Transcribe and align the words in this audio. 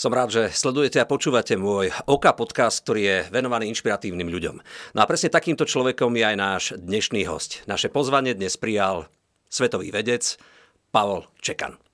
Som 0.00 0.16
rád, 0.16 0.32
že 0.32 0.48
sledujete 0.56 0.96
a 0.96 1.04
počúvate 1.04 1.60
môj 1.60 1.92
OKA 2.08 2.32
podcast, 2.32 2.80
ktorý 2.80 3.00
je 3.04 3.16
venovaný 3.28 3.68
inšpiratívnym 3.68 4.32
ľuďom. 4.32 4.56
No 4.96 4.98
a 5.04 5.04
presne 5.04 5.28
takýmto 5.28 5.68
človekom 5.68 6.16
je 6.16 6.24
aj 6.24 6.36
náš 6.40 6.62
dnešný 6.80 7.28
host. 7.28 7.60
Naše 7.68 7.92
pozvanie 7.92 8.32
dnes 8.32 8.56
prijal 8.56 9.12
svetový 9.52 9.92
vedec 9.92 10.40
Pavol 10.88 11.28
Čekan. 11.44 11.89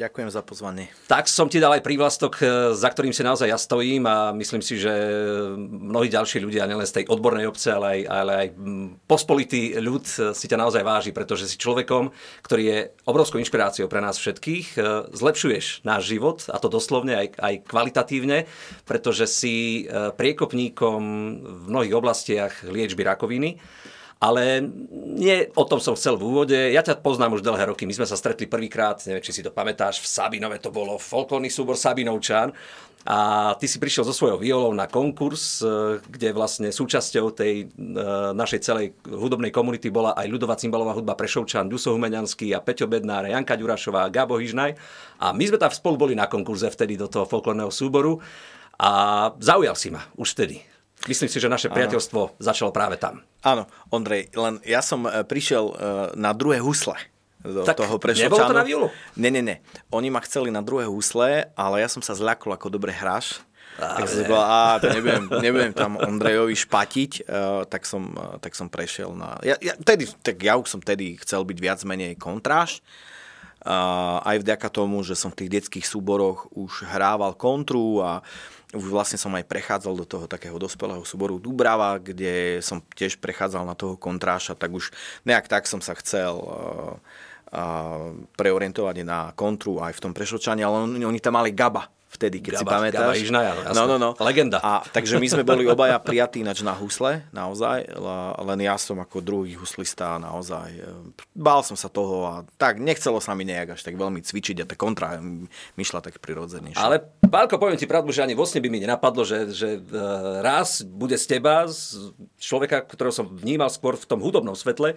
Ďakujem 0.00 0.32
za 0.32 0.40
pozvanie. 0.40 0.88
Tak 1.12 1.28
som 1.28 1.52
ti 1.52 1.60
dal 1.60 1.76
aj 1.76 1.84
prívlastok, 1.84 2.40
e, 2.40 2.72
za 2.72 2.88
ktorým 2.88 3.12
si 3.12 3.20
naozaj 3.20 3.52
ja 3.52 3.60
stojím 3.60 4.08
a 4.08 4.32
myslím 4.32 4.64
si, 4.64 4.80
že 4.80 4.88
mnohí 5.60 6.08
ďalší 6.08 6.40
ľudia, 6.40 6.64
nielen 6.64 6.88
z 6.88 7.04
tej 7.04 7.12
odbornej 7.12 7.44
obce, 7.44 7.68
ale 7.68 8.00
aj, 8.00 8.00
ale 8.08 8.32
aj 8.32 8.48
pospolitý 9.04 9.76
ľud 9.76 10.08
e, 10.08 10.32
si 10.32 10.48
ťa 10.48 10.56
naozaj 10.56 10.80
váži, 10.80 11.12
pretože 11.12 11.52
si 11.52 11.60
človekom, 11.60 12.16
ktorý 12.40 12.62
je 12.64 12.78
obrovskou 13.04 13.36
inšpiráciou 13.44 13.92
pre 13.92 14.00
nás 14.00 14.16
všetkých. 14.16 14.80
E, 14.80 15.12
zlepšuješ 15.12 15.84
náš 15.84 16.08
život, 16.08 16.48
a 16.48 16.56
to 16.56 16.72
doslovne 16.72 17.20
aj, 17.20 17.36
aj 17.36 17.54
kvalitatívne, 17.68 18.48
pretože 18.88 19.28
si 19.28 19.84
priekopníkom 19.90 21.00
v 21.44 21.64
mnohých 21.68 21.92
oblastiach 21.92 22.64
liečby 22.64 23.04
rakoviny 23.04 23.60
ale 24.20 24.60
nie 25.16 25.48
o 25.56 25.64
tom 25.64 25.80
som 25.80 25.96
chcel 25.96 26.20
v 26.20 26.28
úvode. 26.28 26.58
Ja 26.76 26.84
ťa 26.84 27.00
poznám 27.00 27.40
už 27.40 27.42
dlhé 27.42 27.72
roky. 27.72 27.88
My 27.88 27.96
sme 27.96 28.04
sa 28.04 28.20
stretli 28.20 28.44
prvýkrát, 28.44 29.00
neviem, 29.08 29.24
či 29.24 29.32
si 29.32 29.40
to 29.40 29.48
pamätáš, 29.48 30.04
v 30.04 30.12
Sabinove 30.12 30.60
to 30.60 30.68
bolo 30.68 31.00
folklórny 31.00 31.48
súbor 31.48 31.80
Sabinovčan. 31.80 32.52
A 33.08 33.56
ty 33.56 33.64
si 33.64 33.80
prišiel 33.80 34.04
so 34.04 34.12
svojou 34.12 34.36
violou 34.36 34.76
na 34.76 34.84
konkurs, 34.84 35.64
e, 35.64 36.04
kde 36.04 36.36
vlastne 36.36 36.68
súčasťou 36.68 37.32
tej 37.32 37.64
e, 37.64 37.96
našej 38.36 38.60
celej 38.60 38.92
hudobnej 39.08 39.48
komunity 39.48 39.88
bola 39.88 40.12
aj 40.12 40.28
ľudová 40.28 40.52
cymbalová 40.60 40.92
hudba 40.92 41.16
Prešovčan, 41.16 41.72
Duso 41.72 41.96
Humenianský 41.96 42.52
a 42.52 42.60
Peťo 42.60 42.92
Bednár, 42.92 43.24
Janka 43.24 43.56
Ďurašová, 43.56 44.12
Gabo 44.12 44.36
Hyžnaj. 44.36 44.76
A 45.16 45.32
my 45.32 45.44
sme 45.48 45.56
tam 45.56 45.72
spolu 45.72 45.96
boli 45.96 46.12
na 46.12 46.28
konkurze 46.28 46.68
vtedy 46.68 47.00
do 47.00 47.08
toho 47.08 47.24
folklórneho 47.24 47.72
súboru 47.72 48.20
a 48.76 48.92
zaujal 49.40 49.80
si 49.80 49.88
ma 49.88 50.04
už 50.20 50.36
vtedy. 50.36 50.69
Myslím 51.08 51.32
si, 51.32 51.40
že 51.40 51.48
naše 51.48 51.72
priateľstvo 51.72 52.20
ano. 52.20 52.36
začalo 52.36 52.70
práve 52.76 53.00
tam. 53.00 53.24
Áno, 53.40 53.64
Ondrej, 53.88 54.28
len 54.36 54.60
ja 54.68 54.84
som 54.84 55.08
e, 55.08 55.24
prišiel 55.24 55.64
e, 55.70 55.74
na 56.20 56.36
druhé 56.36 56.60
husle 56.60 56.92
do 57.40 57.64
tak 57.64 57.80
toho 57.80 57.96
Prešovčanu. 57.96 58.36
Nebolo 58.36 58.50
to 58.52 58.60
na 58.60 58.66
violu? 58.68 58.88
Nie, 59.16 59.32
nie, 59.32 59.40
nie. 59.40 59.56
Oni 59.88 60.12
ma 60.12 60.20
chceli 60.20 60.52
na 60.52 60.60
druhé 60.60 60.84
husle, 60.84 61.48
ale 61.56 61.80
ja 61.80 61.88
som 61.88 62.04
sa 62.04 62.12
zľakol 62.12 62.52
ako 62.52 62.68
dobre 62.68 62.92
hráš. 62.92 63.40
Ale... 63.80 64.04
Tak 64.04 64.12
som 64.12 64.28
povedal, 64.28 64.44
a 64.44 64.60
to 64.76 64.86
nebudem, 64.92 65.24
nebudem 65.40 65.72
tam 65.72 65.96
Ondrejovi 65.96 66.52
špatiť, 66.52 67.24
uh, 67.24 67.64
tak, 67.64 67.88
som, 67.88 68.12
uh, 68.12 68.36
tak 68.36 68.52
som 68.52 68.68
prešiel 68.68 69.16
na... 69.16 69.40
Ja, 69.40 69.56
ja, 69.56 69.72
tedy, 69.80 70.04
tak 70.20 70.36
ja 70.36 70.60
už 70.60 70.68
som 70.68 70.80
tedy 70.84 71.16
chcel 71.16 71.48
byť 71.48 71.58
viac 71.64 71.80
menej 71.88 72.20
kontráž. 72.20 72.84
Aj 74.24 74.36
vďaka 74.40 74.72
tomu, 74.72 75.04
že 75.04 75.12
som 75.12 75.28
v 75.28 75.44
tých 75.44 75.50
detských 75.60 75.86
súboroch 75.86 76.48
už 76.56 76.88
hrával 76.88 77.36
kontru 77.36 78.00
a 78.00 78.24
už 78.70 78.86
vlastne 78.86 79.18
som 79.18 79.34
aj 79.34 79.44
prechádzal 79.50 79.94
do 79.98 80.06
toho 80.06 80.24
takého 80.30 80.54
dospelého 80.56 81.02
súboru 81.02 81.42
Dubrava, 81.42 81.98
kde 81.98 82.62
som 82.62 82.80
tiež 82.94 83.18
prechádzal 83.18 83.66
na 83.66 83.74
toho 83.74 83.98
kontráša, 83.98 84.54
tak 84.54 84.70
už 84.70 84.94
nejak 85.26 85.50
tak 85.50 85.66
som 85.66 85.82
sa 85.82 85.92
chcel 85.98 86.38
uh, 86.38 86.94
uh, 87.50 88.14
preorientovať 88.38 88.96
na 89.02 89.34
kontru 89.34 89.82
aj 89.82 89.98
v 89.98 90.02
tom 90.08 90.12
prešočaní, 90.14 90.62
ale 90.62 90.86
on, 90.86 90.90
oni 90.94 91.18
tam 91.18 91.36
mali 91.36 91.50
Gaba 91.50 91.90
vtedy, 92.10 92.42
keď 92.42 92.58
Gaba, 92.58 92.60
si 92.60 92.66
pamätáš. 92.66 93.06
Gaba 93.06 93.14
Ižnaja, 93.22 93.52
no, 93.70 93.84
no, 93.86 93.96
no. 93.96 94.10
Legenda. 94.18 94.58
A, 94.58 94.82
takže 94.82 95.22
my 95.22 95.30
sme 95.30 95.46
boli 95.46 95.62
obaja 95.70 95.94
prijatí 96.02 96.42
nač 96.42 96.58
na 96.66 96.74
husle, 96.74 97.22
naozaj, 97.30 97.86
len 98.42 98.58
ja 98.66 98.74
som 98.74 98.98
ako 98.98 99.22
druhý 99.22 99.54
huslista 99.54 100.18
naozaj. 100.18 100.68
E, 100.74 100.90
bál 101.38 101.62
som 101.62 101.78
sa 101.78 101.86
toho 101.86 102.26
a 102.26 102.34
tak 102.58 102.82
nechcelo 102.82 103.22
sa 103.22 103.38
mi 103.38 103.46
nejak 103.46 103.78
až 103.78 103.86
tak 103.86 103.94
veľmi 103.94 104.26
cvičiť 104.26 104.66
a 104.66 104.68
tá 104.68 104.74
kontra 104.74 105.22
mi 105.22 105.82
šla 105.86 106.02
tak 106.02 106.18
prirodzene. 106.18 106.74
Ale 106.74 106.98
Pálko, 107.30 107.62
poviem 107.62 107.78
ti 107.78 107.86
pravdu, 107.86 108.10
že 108.10 108.26
ani 108.26 108.34
vlastne 108.34 108.58
by 108.58 108.68
mi 108.68 108.82
nenapadlo, 108.82 109.22
že, 109.22 109.54
že 109.54 109.78
e, 109.78 109.80
raz 110.42 110.82
bude 110.82 111.14
z 111.14 111.38
teba, 111.38 111.70
z 111.70 112.10
človeka, 112.42 112.82
ktorého 112.90 113.14
som 113.14 113.30
vnímal 113.30 113.70
skôr 113.70 113.94
v 113.94 114.08
tom 114.10 114.18
hudobnom 114.18 114.58
svetle, 114.58 114.92
e, 114.92 114.96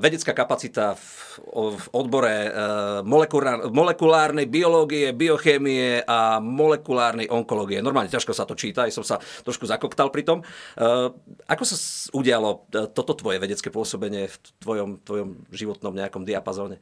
vedecká 0.00 0.32
kapacita 0.32 0.96
v, 0.96 1.04
v 1.76 1.86
odbore 1.92 2.34
molekulárnej 3.68 4.48
biológie, 4.48 5.12
biochémie 5.12 6.04
a 6.08 6.21
molekulárnej 6.38 7.30
onkológie. 7.32 7.80
Normálne 7.80 8.12
ťažko 8.12 8.36
sa 8.36 8.44
to 8.44 8.54
číta, 8.58 8.86
aj 8.86 8.92
som 8.92 9.04
sa 9.06 9.16
trošku 9.46 9.64
zakoktal 9.64 10.12
pri 10.12 10.22
tom. 10.22 10.38
Uh, 10.76 11.10
ako 11.48 11.64
sa 11.66 11.76
udialo 12.12 12.68
uh, 12.70 12.86
toto 12.90 13.16
tvoje 13.16 13.40
vedecké 13.40 13.72
pôsobenie 13.72 14.28
v 14.28 14.36
tvojom, 14.62 14.90
tvojom 15.02 15.28
životnom 15.50 15.92
nejakom 15.96 16.22
diapazóne? 16.22 16.78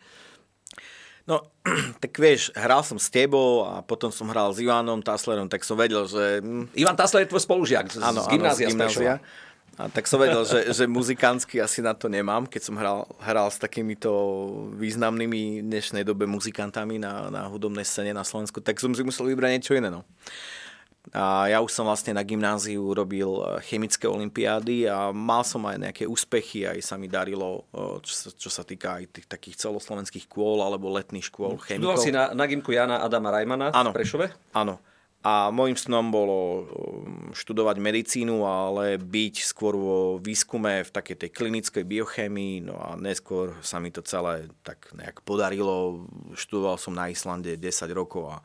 No, 1.28 1.46
tak 2.02 2.16
vieš, 2.16 2.50
hral 2.58 2.82
som 2.82 2.98
s 2.98 3.12
tebou 3.12 3.62
a 3.62 3.84
potom 3.84 4.10
som 4.10 4.26
hral 4.32 4.50
s 4.50 4.58
Ivanom 4.58 5.04
Taslerom, 5.04 5.46
tak 5.46 5.62
som 5.62 5.78
vedel, 5.78 6.08
že... 6.10 6.42
Ivan 6.74 6.96
Tasler 6.98 7.24
je 7.24 7.30
tvoj 7.30 7.44
spolužiak 7.44 7.86
z, 7.92 8.02
áno, 8.02 8.24
z 8.24 8.28
gymnázia. 8.34 8.66
Áno, 8.66 8.72
z 8.72 8.74
gymnázia. 8.74 9.14
A 9.80 9.88
tak 9.88 10.04
som 10.04 10.20
vedel, 10.20 10.44
že, 10.44 10.76
že 10.76 10.84
muzikánsky 10.84 11.56
asi 11.56 11.80
na 11.80 11.96
to 11.96 12.12
nemám, 12.12 12.44
keď 12.44 12.62
som 12.68 12.76
hral, 12.76 13.08
hral 13.16 13.48
s 13.48 13.56
takýmito 13.56 14.12
významnými 14.76 15.64
v 15.64 15.66
dnešnej 15.66 16.04
dobe 16.04 16.28
muzikantami 16.28 17.00
na, 17.00 17.32
na 17.32 17.48
hudobnej 17.48 17.88
scéne 17.88 18.12
na 18.12 18.20
Slovensku, 18.20 18.60
tak 18.60 18.76
som 18.76 18.92
si 18.92 19.00
musel 19.00 19.32
vybrať 19.32 19.50
niečo 19.56 19.72
iné. 19.72 19.88
No. 19.88 20.04
A 21.16 21.48
ja 21.48 21.64
už 21.64 21.72
som 21.72 21.88
vlastne 21.88 22.12
na 22.12 22.20
gymnáziu 22.20 22.92
robil 22.92 23.24
eh, 23.24 23.64
chemické 23.64 24.04
olimpiády 24.04 24.84
a 24.84 25.16
mal 25.16 25.48
som 25.48 25.64
aj 25.64 25.80
nejaké 25.80 26.04
úspechy, 26.04 26.68
aj 26.68 26.84
sa 26.84 27.00
mi 27.00 27.08
darilo, 27.08 27.64
eh, 27.72 28.04
čo 28.04 28.12
sa, 28.12 28.28
čo 28.36 28.50
sa 28.52 28.62
týka 28.68 29.00
aj 29.00 29.16
tých 29.16 29.26
takých 29.32 29.64
celoslovenských 29.64 30.28
kôl 30.28 30.60
alebo 30.60 30.92
letných 30.92 31.24
škôl 31.24 31.56
chemikov. 31.56 31.97
Študoval 31.97 32.04
si 32.04 32.12
na, 32.12 32.36
na 32.36 32.44
gymku 32.44 32.76
Jana 32.76 33.00
Adama 33.00 33.32
Rajmana 33.32 33.72
ano, 33.72 33.97
v 33.97 33.97
Prešove? 33.97 34.28
Áno, 34.52 34.76
a 35.20 35.53
môjim 35.53 35.76
snom 35.76 36.08
bolo 36.08 36.38
um, 36.41 36.64
študovať 37.36 37.76
medicínu, 37.76 38.41
ale 38.41 38.97
byť 38.97 39.34
skôr 39.44 39.76
vo 39.76 39.98
výskume 40.16 40.81
v 40.81 40.91
takej 40.91 41.16
tej 41.20 41.31
klinickej 41.36 41.84
biochémii, 41.84 42.64
no 42.64 42.81
a 42.81 42.97
neskôr 42.97 43.53
sa 43.60 43.76
mi 43.76 43.92
to 43.92 44.00
celé 44.00 44.48
tak 44.64 44.88
nejak 44.97 45.20
podarilo. 45.20 46.09
Študoval 46.32 46.80
som 46.80 46.97
na 46.97 47.12
Islande 47.12 47.60
10 47.60 47.60
rokov 47.92 48.32
a 48.32 48.36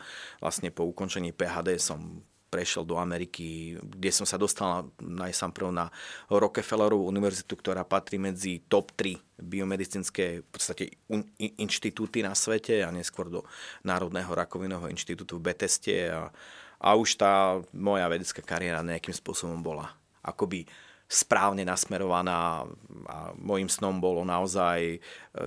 vlastne 0.43 0.67
po 0.67 0.83
ukončení 0.83 1.31
PHD 1.31 1.79
som 1.79 2.19
prešiel 2.55 2.87
do 2.87 2.95
Ameriky, 2.95 3.75
kde 3.79 4.15
som 4.15 4.23
sa 4.23 4.39
dostal 4.39 4.87
najsám 5.03 5.51
prv 5.51 5.75
na 5.75 5.91
Rockefellerovú 6.31 7.03
univerzitu, 7.03 7.59
ktorá 7.59 7.83
patrí 7.83 8.15
medzi 8.15 8.63
top 8.67 8.95
3 8.95 9.15
biomedicínske 9.35 10.39
v 10.39 10.47
podstate 10.47 10.95
inštitúty 11.59 12.23
na 12.23 12.31
svete 12.31 12.79
a 12.79 12.95
neskôr 12.95 13.27
do 13.27 13.43
Národného 13.83 14.31
rakovinového 14.31 14.87
inštitútu 14.87 15.35
v 15.35 15.51
Beteste 15.51 16.07
a 16.07 16.31
a 16.85 16.93
už 16.93 17.17
tá 17.17 17.57
moja 17.73 18.05
vedecká 18.05 18.45
kariéra 18.45 18.85
nejakým 18.85 19.17
spôsobom 19.17 19.57
bola 19.65 19.89
akoby 20.21 20.69
správne 21.05 21.61
nasmerovaná 21.61 22.65
a 23.05 23.17
môjim 23.37 23.69
snom 23.69 24.01
bolo 24.01 24.25
naozaj 24.25 24.97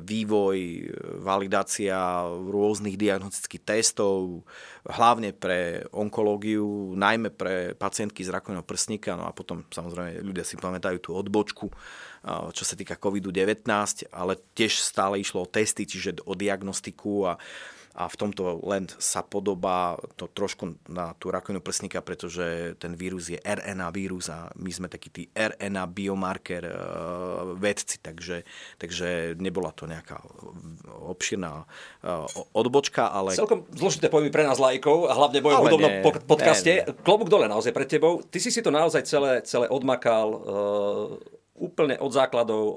vývoj, 0.06 0.86
validácia 1.18 1.98
rôznych 2.30 2.94
diagnostických 2.94 3.66
testov, 3.66 4.46
hlavne 4.86 5.34
pre 5.34 5.82
onkológiu, 5.90 6.94
najmä 6.94 7.34
pre 7.34 7.74
pacientky 7.74 8.22
z 8.22 8.30
rakovinou 8.30 8.62
prsníka, 8.62 9.18
no 9.18 9.26
a 9.26 9.34
potom 9.34 9.66
samozrejme 9.66 10.22
ľudia 10.22 10.46
si 10.46 10.54
pamätajú 10.54 11.02
tú 11.02 11.10
odbočku, 11.18 11.66
čo 12.54 12.62
sa 12.62 12.78
týka 12.78 12.94
COVID-19, 12.94 13.66
ale 14.14 14.38
tiež 14.54 14.78
stále 14.78 15.18
išlo 15.18 15.42
o 15.42 15.50
testy, 15.50 15.90
čiže 15.90 16.22
o 16.22 16.38
diagnostiku 16.38 17.34
a 17.34 17.38
a 17.98 18.06
v 18.06 18.14
tomto 18.14 18.62
len 18.62 18.86
sa 19.02 19.26
podobá 19.26 19.98
to 20.14 20.30
trošku 20.30 20.78
na 20.86 21.18
tú 21.18 21.34
rakovinu 21.34 21.58
prsníka, 21.58 21.98
pretože 21.98 22.78
ten 22.78 22.94
vírus 22.94 23.26
je 23.26 23.42
RNA 23.42 23.90
vírus 23.90 24.30
a 24.30 24.54
my 24.54 24.70
sme 24.70 24.86
takí 24.86 25.10
tí 25.10 25.26
RNA 25.34 25.82
biomarker 25.90 26.62
uh, 26.62 27.58
vedci, 27.58 27.98
takže, 27.98 28.46
takže 28.78 29.34
nebola 29.42 29.74
to 29.74 29.90
nejaká 29.90 30.22
obširná 31.10 31.66
uh, 31.66 32.26
odbočka, 32.54 33.10
ale... 33.10 33.34
Celkom 33.34 33.66
zložité 33.74 34.06
pojmy 34.06 34.30
pre 34.30 34.46
nás 34.46 34.62
lajkov 34.62 35.10
hlavne 35.10 35.42
v 35.42 35.44
mojom 35.50 35.62
hudobnom 35.66 35.92
podcaste. 36.22 36.86
Ne, 36.86 36.94
ne. 36.94 37.02
Klobúk 37.02 37.26
dole 37.26 37.50
naozaj 37.50 37.74
pred 37.74 37.90
tebou. 37.90 38.22
Ty 38.22 38.38
si 38.38 38.54
si 38.54 38.62
to 38.62 38.70
naozaj 38.70 39.02
celé, 39.02 39.42
celé 39.42 39.66
odmakal 39.66 40.26
uh, 40.30 41.37
úplne 41.58 41.98
od 41.98 42.14
základov, 42.14 42.64
e, 42.64 42.74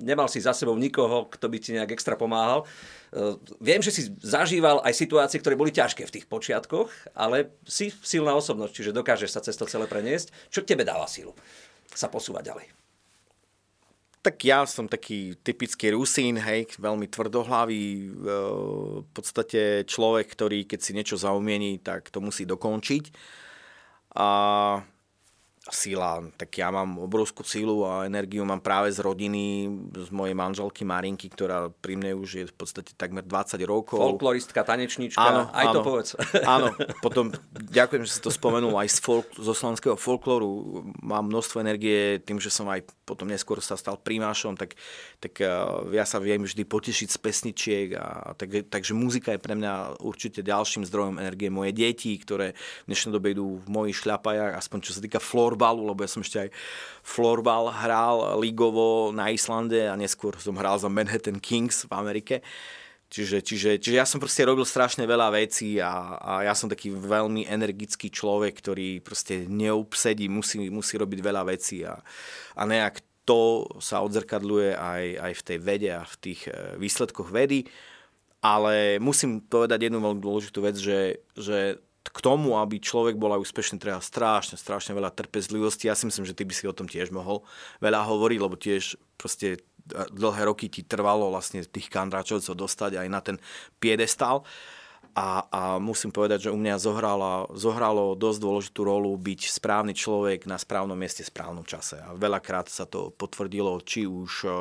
nemal 0.00 0.30
si 0.30 0.38
za 0.38 0.54
sebou 0.54 0.78
nikoho, 0.78 1.26
kto 1.26 1.46
by 1.50 1.58
ti 1.58 1.74
nejak 1.74 1.92
extra 1.92 2.14
pomáhal. 2.14 2.62
E, 2.62 3.36
viem, 3.58 3.82
že 3.82 3.90
si 3.90 4.02
zažíval 4.22 4.80
aj 4.86 4.94
situácie, 4.94 5.42
ktoré 5.42 5.58
boli 5.58 5.74
ťažké 5.74 6.06
v 6.06 6.14
tých 6.14 6.26
počiatkoch, 6.30 6.88
ale 7.12 7.52
si 7.66 7.90
silná 8.00 8.32
osobnosť, 8.38 8.72
čiže 8.72 8.96
dokážeš 8.96 9.30
sa 9.34 9.44
cez 9.44 9.58
to 9.58 9.66
celé 9.66 9.90
preniesť. 9.90 10.30
Čo 10.48 10.62
tebe 10.62 10.86
dáva 10.86 11.10
silu 11.10 11.34
sa 11.90 12.06
posúvať 12.06 12.54
ďalej? 12.54 12.66
Tak 14.20 14.36
ja 14.44 14.68
som 14.68 14.84
taký 14.84 15.32
typický 15.40 15.96
Rusín, 15.96 16.36
hej, 16.36 16.76
veľmi 16.76 17.08
tvrdohlavý, 17.08 17.84
e, 17.88 18.06
v 19.02 19.10
podstate 19.10 19.88
človek, 19.88 20.30
ktorý 20.30 20.68
keď 20.68 20.80
si 20.80 20.92
niečo 20.94 21.16
zaumiení, 21.18 21.80
tak 21.82 22.12
to 22.14 22.22
musí 22.22 22.46
dokončiť. 22.46 23.04
A 24.14 24.28
sila, 25.70 26.22
tak 26.36 26.50
ja 26.58 26.68
mám 26.70 26.98
obrovskú 26.98 27.46
silu 27.46 27.86
a 27.86 28.06
energiu 28.06 28.42
mám 28.42 28.60
práve 28.60 28.90
z 28.90 29.00
rodiny, 29.00 29.70
z 29.94 30.10
mojej 30.10 30.34
manželky 30.34 30.82
Marinky, 30.82 31.30
ktorá 31.30 31.70
pri 31.70 31.94
mne 31.96 32.18
už 32.18 32.30
je 32.30 32.44
v 32.50 32.54
podstate 32.54 32.92
takmer 32.98 33.22
20 33.22 33.62
rokov. 33.66 33.98
Folkloristka, 33.98 34.66
tanečnička, 34.66 35.22
áno, 35.22 35.42
aj 35.50 35.66
áno, 35.70 35.74
to 35.74 35.80
povedz. 35.86 36.10
Áno, 36.58 36.74
potom 36.98 37.30
ďakujem, 37.54 38.02
že 38.02 38.18
si 38.18 38.20
to 38.20 38.30
spomenul, 38.32 38.74
aj 38.74 38.90
z 38.90 38.98
folk, 38.98 39.28
zo 39.38 39.54
slovenského 39.54 39.94
folklóru 39.94 40.82
mám 40.98 41.30
množstvo 41.30 41.62
energie 41.62 42.18
tým, 42.22 42.42
že 42.42 42.50
som 42.50 42.66
aj 42.66 42.82
potom 43.06 43.30
neskôr 43.30 43.62
sa 43.62 43.78
stal 43.78 43.98
primášom, 43.98 44.54
tak, 44.58 44.74
tak 45.22 45.38
eh, 45.42 45.50
ja 45.94 46.04
sa 46.06 46.18
viem 46.18 46.42
vždy 46.42 46.66
potešiť 46.66 47.08
z 47.10 47.18
pesničiek 47.18 47.88
a 47.98 48.34
tak, 48.34 48.70
takže 48.70 48.94
muzika 48.94 49.34
je 49.34 49.42
pre 49.42 49.54
mňa 49.54 50.02
určite 50.02 50.42
ďalším 50.42 50.86
zdrojom 50.86 51.18
energie. 51.18 51.50
Moje 51.50 51.74
deti, 51.74 52.14
ktoré 52.18 52.54
v 52.84 52.86
dnešnej 52.90 53.12
dobe 53.14 53.34
idú 53.34 53.58
v 53.62 53.68
mojich 53.70 53.98
šľapajach, 54.02 54.58
aspoň 54.58 54.78
čo 54.82 54.94
sa 54.94 55.00
týka 55.02 55.18
florbalu, 55.60 55.92
lebo 55.92 56.00
ja 56.00 56.08
som 56.08 56.24
ešte 56.24 56.48
aj 56.48 56.50
florbal 57.04 57.68
hral 57.68 58.40
ligovo 58.40 59.12
na 59.12 59.28
Islande 59.28 59.84
a 59.84 59.92
neskôr 59.92 60.32
som 60.40 60.56
hral 60.56 60.80
za 60.80 60.88
Manhattan 60.88 61.36
Kings 61.36 61.84
v 61.84 61.92
Amerike. 61.92 62.40
Čiže, 63.10 63.42
čiže, 63.42 63.70
čiže 63.82 63.98
ja 63.98 64.06
som 64.06 64.22
proste 64.22 64.46
robil 64.46 64.62
strašne 64.62 65.02
veľa 65.02 65.34
vecí 65.34 65.82
a, 65.82 66.14
a 66.16 66.32
ja 66.46 66.54
som 66.54 66.70
taký 66.70 66.94
veľmi 66.94 67.42
energický 67.42 68.06
človek, 68.06 68.54
ktorý 68.62 69.02
proste 69.02 69.50
neobsedí, 69.50 70.30
musí, 70.30 70.70
musí 70.70 70.94
robiť 70.94 71.18
veľa 71.18 71.42
vecí 71.50 71.82
a, 71.82 71.98
a 72.54 72.62
nejak 72.62 73.02
to 73.26 73.66
sa 73.82 74.06
odzrkadľuje 74.06 74.78
aj, 74.78 75.04
aj 75.26 75.32
v 75.34 75.42
tej 75.42 75.58
vede 75.58 75.90
a 75.90 76.06
v 76.06 76.16
tých 76.22 76.40
e, 76.46 76.78
výsledkoch 76.78 77.34
vedy. 77.34 77.66
Ale 78.40 79.02
musím 79.02 79.42
povedať 79.42 79.90
jednu 79.90 80.00
veľmi 80.00 80.22
dôležitú 80.22 80.64
vec, 80.64 80.78
že, 80.78 81.20
že 81.34 81.82
k 82.10 82.18
tomu, 82.18 82.58
aby 82.58 82.82
človek 82.82 83.14
bol 83.14 83.30
aj 83.38 83.46
úspešný, 83.46 83.78
treba 83.78 84.02
strašne, 84.02 84.58
strašne 84.58 84.98
veľa 84.98 85.14
trpezlivosti. 85.14 85.86
Ja 85.86 85.94
si 85.94 86.10
myslím, 86.10 86.26
že 86.26 86.34
ty 86.34 86.42
by 86.42 86.54
si 86.54 86.66
o 86.66 86.74
tom 86.74 86.90
tiež 86.90 87.14
mohol 87.14 87.46
veľa 87.78 88.02
hovoriť, 88.02 88.38
lebo 88.42 88.58
tiež 88.58 88.98
proste 89.14 89.62
dlhé 89.90 90.42
roky 90.46 90.66
ti 90.70 90.82
trvalo 90.86 91.30
vlastne 91.30 91.62
tých 91.66 91.90
kandráčovcov 91.90 92.54
dostať 92.54 92.98
aj 92.98 93.08
na 93.10 93.20
ten 93.22 93.36
piedestal. 93.78 94.46
A, 95.10 95.42
a 95.50 95.62
musím 95.82 96.14
povedať, 96.14 96.46
že 96.46 96.54
u 96.54 96.58
mňa 96.58 96.78
zohralo, 96.78 97.50
zohralo 97.58 98.14
dosť 98.14 98.38
dôležitú 98.46 98.80
rolu 98.86 99.10
byť 99.18 99.50
správny 99.50 99.90
človek 99.90 100.46
na 100.46 100.54
správnom 100.54 100.94
mieste 100.94 101.26
správnom 101.26 101.66
čase. 101.66 101.98
A 101.98 102.14
veľakrát 102.14 102.70
sa 102.70 102.86
to 102.86 103.10
potvrdilo, 103.18 103.82
či 103.82 104.06
už 104.06 104.30
eh, 104.46 104.52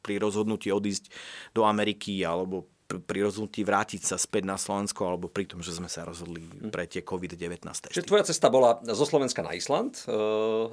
pri 0.00 0.14
rozhodnutí 0.22 0.70
odísť 0.70 1.10
do 1.50 1.66
Ameriky 1.66 2.22
alebo 2.22 2.70
pri 2.98 3.22
rozhodnutí 3.22 3.62
vrátiť 3.62 4.02
sa 4.02 4.18
späť 4.18 4.50
na 4.50 4.58
Slovensko 4.58 5.06
alebo 5.06 5.30
pri 5.30 5.46
tom, 5.46 5.62
že 5.62 5.70
sme 5.70 5.86
sa 5.86 6.02
rozhodli 6.02 6.42
hm. 6.42 6.74
pre 6.74 6.90
tie 6.90 7.06
COVID-19 7.06 7.62
Čiže 7.94 8.08
tvoja 8.08 8.26
cesta 8.26 8.50
bola 8.50 8.82
zo 8.82 9.06
Slovenska 9.06 9.46
na 9.46 9.54
Island 9.54 10.02
eh, 10.08 10.12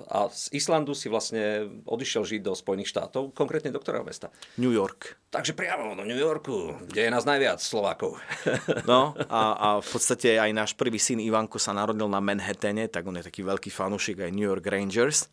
a 0.10 0.32
z 0.34 0.50
Islandu 0.58 0.98
si 0.98 1.12
vlastne 1.12 1.70
odišiel 1.86 2.26
žiť 2.26 2.42
do 2.42 2.58
Spojených 2.58 2.90
štátov, 2.90 3.38
konkrétne 3.38 3.70
do 3.70 3.78
ktorého 3.78 4.02
mesta? 4.02 4.34
New 4.58 4.74
York. 4.74 5.20
Takže 5.30 5.54
priamo 5.54 5.94
do 5.94 6.08
New 6.08 6.18
Yorku, 6.18 6.74
kde 6.88 7.06
je 7.06 7.14
nás 7.14 7.28
najviac 7.28 7.62
Slovákov. 7.62 8.18
No 8.88 9.12
a, 9.28 9.42
a 9.58 9.68
v 9.84 9.88
podstate 9.90 10.40
aj 10.40 10.52
náš 10.56 10.72
prvý 10.72 10.96
syn 10.96 11.20
Ivanko 11.20 11.60
sa 11.60 11.76
narodil 11.76 12.08
na 12.08 12.24
Manhattane, 12.24 12.88
tak 12.88 13.04
on 13.04 13.20
je 13.20 13.28
taký 13.28 13.44
veľký 13.44 13.68
fanúšik 13.68 14.24
aj 14.24 14.32
New 14.32 14.48
York 14.48 14.64
Rangers. 14.64 15.28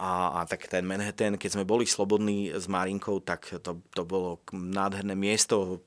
A, 0.00 0.40
a 0.40 0.48
tak 0.48 0.70
ten 0.70 0.86
Manhattan, 0.86 1.36
keď 1.36 1.60
sme 1.60 1.68
boli 1.68 1.84
slobodní 1.84 2.54
s 2.54 2.70
Marinkou, 2.70 3.20
tak 3.20 3.52
to, 3.60 3.84
to 3.92 4.02
bolo 4.06 4.40
nádherné 4.54 5.12
miesto, 5.12 5.84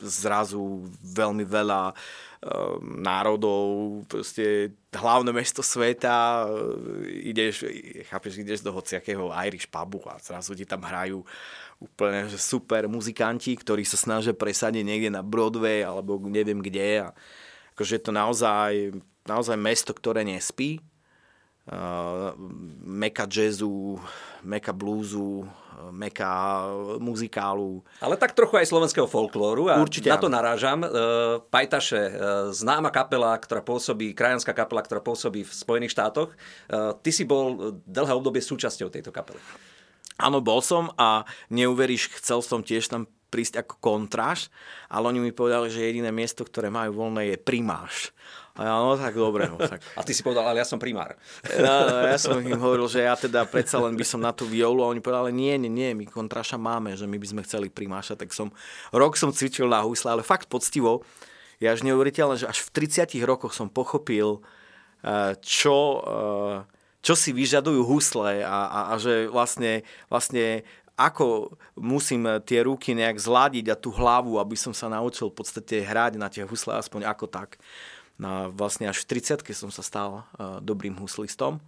zrazu 0.00 0.84
veľmi 1.02 1.44
veľa 1.48 1.92
uh, 1.92 2.76
národov, 2.82 4.02
proste 4.08 4.76
hlavné 4.92 5.32
mesto 5.32 5.64
sveta, 5.64 6.46
uh, 6.46 7.04
ideš, 7.08 7.64
chápeš, 8.08 8.40
ideš 8.40 8.60
do 8.60 8.72
hociakého 8.72 9.32
Irish 9.48 9.68
pubu 9.68 10.04
a 10.08 10.20
zrazu 10.20 10.52
ti 10.52 10.68
tam 10.68 10.84
hrajú 10.84 11.24
úplne 11.76 12.24
že 12.28 12.40
super 12.40 12.88
muzikanti, 12.88 13.52
ktorí 13.52 13.84
sa 13.84 14.00
snažia 14.00 14.32
presadiť 14.32 14.80
niekde 14.80 15.10
na 15.12 15.20
Broadway 15.20 15.84
alebo 15.84 16.16
neviem 16.24 16.64
kde. 16.64 17.04
A 17.04 17.08
akože 17.76 18.00
je 18.00 18.02
to 18.02 18.12
naozaj, 18.16 18.96
naozaj 19.28 19.56
mesto, 19.60 19.92
ktoré 19.92 20.24
nespí. 20.24 20.80
Uh, 21.66 22.30
meka 22.86 23.26
jazzu, 23.26 23.98
meka 24.46 24.70
bluesu, 24.70 25.42
meka 25.90 26.62
muzikálu. 27.02 27.82
Ale 28.00 28.16
tak 28.16 28.32
trochu 28.32 28.56
aj 28.56 28.70
slovenského 28.70 29.10
folklóru 29.10 29.68
a 29.68 29.82
Určite 29.82 30.08
na 30.08 30.16
to 30.16 30.30
narážam. 30.30 30.86
E, 30.86 30.88
Pajtaše, 31.52 32.16
známa 32.54 32.88
kapela, 32.88 33.36
ktorá 33.36 33.60
pôsobí, 33.60 34.16
krajanská 34.16 34.56
kapela, 34.56 34.80
ktorá 34.80 35.02
pôsobí 35.04 35.44
v 35.44 35.52
Spojených 35.52 35.92
štátoch. 35.92 36.32
Ty 36.70 37.10
si 37.12 37.28
bol 37.28 37.76
dlhé 37.84 38.12
obdobie 38.14 38.40
súčasťou 38.40 38.88
tejto 38.88 39.12
kapely. 39.12 39.42
Áno, 40.16 40.40
bol 40.40 40.64
som 40.64 40.88
a 40.96 41.28
neuveríš, 41.52 42.08
chcel 42.16 42.40
som 42.40 42.64
tiež 42.64 42.88
tam 42.88 43.04
prísť 43.28 43.66
ako 43.66 43.74
kontráž, 43.82 44.48
ale 44.86 45.10
oni 45.10 45.20
mi 45.20 45.32
povedali, 45.34 45.68
že 45.68 45.82
jediné 45.82 46.14
miesto, 46.14 46.46
ktoré 46.46 46.70
majú 46.70 47.04
voľné 47.04 47.34
je 47.34 47.36
primáš. 47.36 48.14
A 48.56 48.60
ja, 48.64 48.74
no 48.80 48.96
tak 48.96 49.12
dobre. 49.12 49.52
No, 49.52 49.60
tak. 49.60 49.84
A 49.98 50.00
ty 50.00 50.16
si 50.16 50.24
povedal, 50.24 50.48
ale 50.48 50.64
ja 50.64 50.66
som 50.66 50.80
primár. 50.80 51.12
No, 51.60 51.74
no, 51.84 51.96
ja 52.08 52.16
som 52.16 52.40
im 52.40 52.56
hovoril, 52.56 52.88
že 52.88 53.04
ja 53.04 53.12
teda 53.12 53.44
predsa 53.44 53.76
len 53.76 53.92
by 53.92 54.04
som 54.06 54.20
na 54.20 54.32
tú 54.32 54.48
violu 54.48 54.80
a 54.80 54.90
oni 54.90 55.04
povedali, 55.04 55.32
nie, 55.32 55.60
nie, 55.60 55.68
nie, 55.68 55.92
my 55.92 56.08
kontráša 56.08 56.56
máme, 56.56 56.96
že 56.96 57.04
my 57.04 57.20
by 57.20 57.26
sme 57.28 57.44
chceli 57.44 57.68
primášať. 57.68 58.24
Tak 58.24 58.30
som, 58.32 58.48
rok 58.96 59.20
som 59.20 59.28
cvičil 59.28 59.68
na 59.68 59.84
husle, 59.84 60.08
ale 60.08 60.24
fakt 60.24 60.48
poctivo. 60.48 61.04
Ja 61.60 61.76
až 61.76 61.84
neuveriteľné, 61.84 62.40
že 62.40 62.48
až 62.48 62.64
v 62.64 62.88
30 62.88 63.12
rokoch 63.28 63.52
som 63.52 63.68
pochopil, 63.68 64.40
eh, 65.04 65.36
čo, 65.44 65.76
eh, 66.04 66.56
čo 67.04 67.14
si 67.16 67.36
vyžadujú 67.36 67.84
husle 67.84 68.40
a, 68.40 68.58
a, 68.68 68.80
a 68.92 68.94
že 68.96 69.28
vlastne, 69.28 69.84
vlastne 70.08 70.64
ako 70.96 71.52
musím 71.76 72.40
tie 72.48 72.64
ruky 72.64 72.96
nejak 72.96 73.20
zladiť 73.20 73.68
a 73.68 73.76
tú 73.76 73.92
hlavu, 73.92 74.40
aby 74.40 74.56
som 74.56 74.72
sa 74.72 74.88
naučil 74.88 75.28
v 75.28 75.36
podstate 75.44 75.84
hrať 75.84 76.16
na 76.16 76.32
tie 76.32 76.42
husle 76.48 76.72
aspoň 76.72 77.04
ako 77.04 77.28
tak. 77.28 77.60
No, 78.16 78.48
vlastne 78.48 78.88
až 78.88 79.04
v 79.04 79.20
30 79.20 79.44
som 79.52 79.68
sa 79.68 79.84
stal 79.84 80.24
uh, 80.40 80.56
dobrým 80.64 80.96
huslistom 80.96 81.60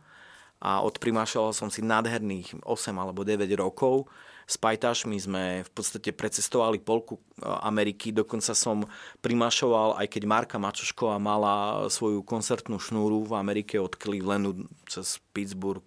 a 0.58 0.82
odprimášal 0.82 1.54
som 1.54 1.70
si 1.70 1.84
nádherných 1.84 2.66
8 2.66 2.96
alebo 2.96 3.22
9 3.22 3.46
rokov. 3.54 4.10
S 4.48 4.56
pajtašmi 4.56 5.20
sme 5.20 5.44
v 5.60 5.70
podstate 5.76 6.08
precestovali 6.08 6.80
polku 6.80 7.20
e, 7.20 7.44
Ameriky, 7.44 8.16
dokonca 8.16 8.56
som 8.56 8.88
primášoval, 9.20 10.00
aj 10.00 10.08
keď 10.08 10.22
Marka 10.24 10.56
Mačošková 10.56 11.20
mala 11.20 11.84
svoju 11.92 12.24
koncertnú 12.24 12.80
šnúru 12.80 13.28
v 13.28 13.36
Amerike 13.36 13.76
od 13.76 13.92
Clevelandu 13.92 14.64
cez 14.88 15.20
Pittsburgh, 15.36 15.84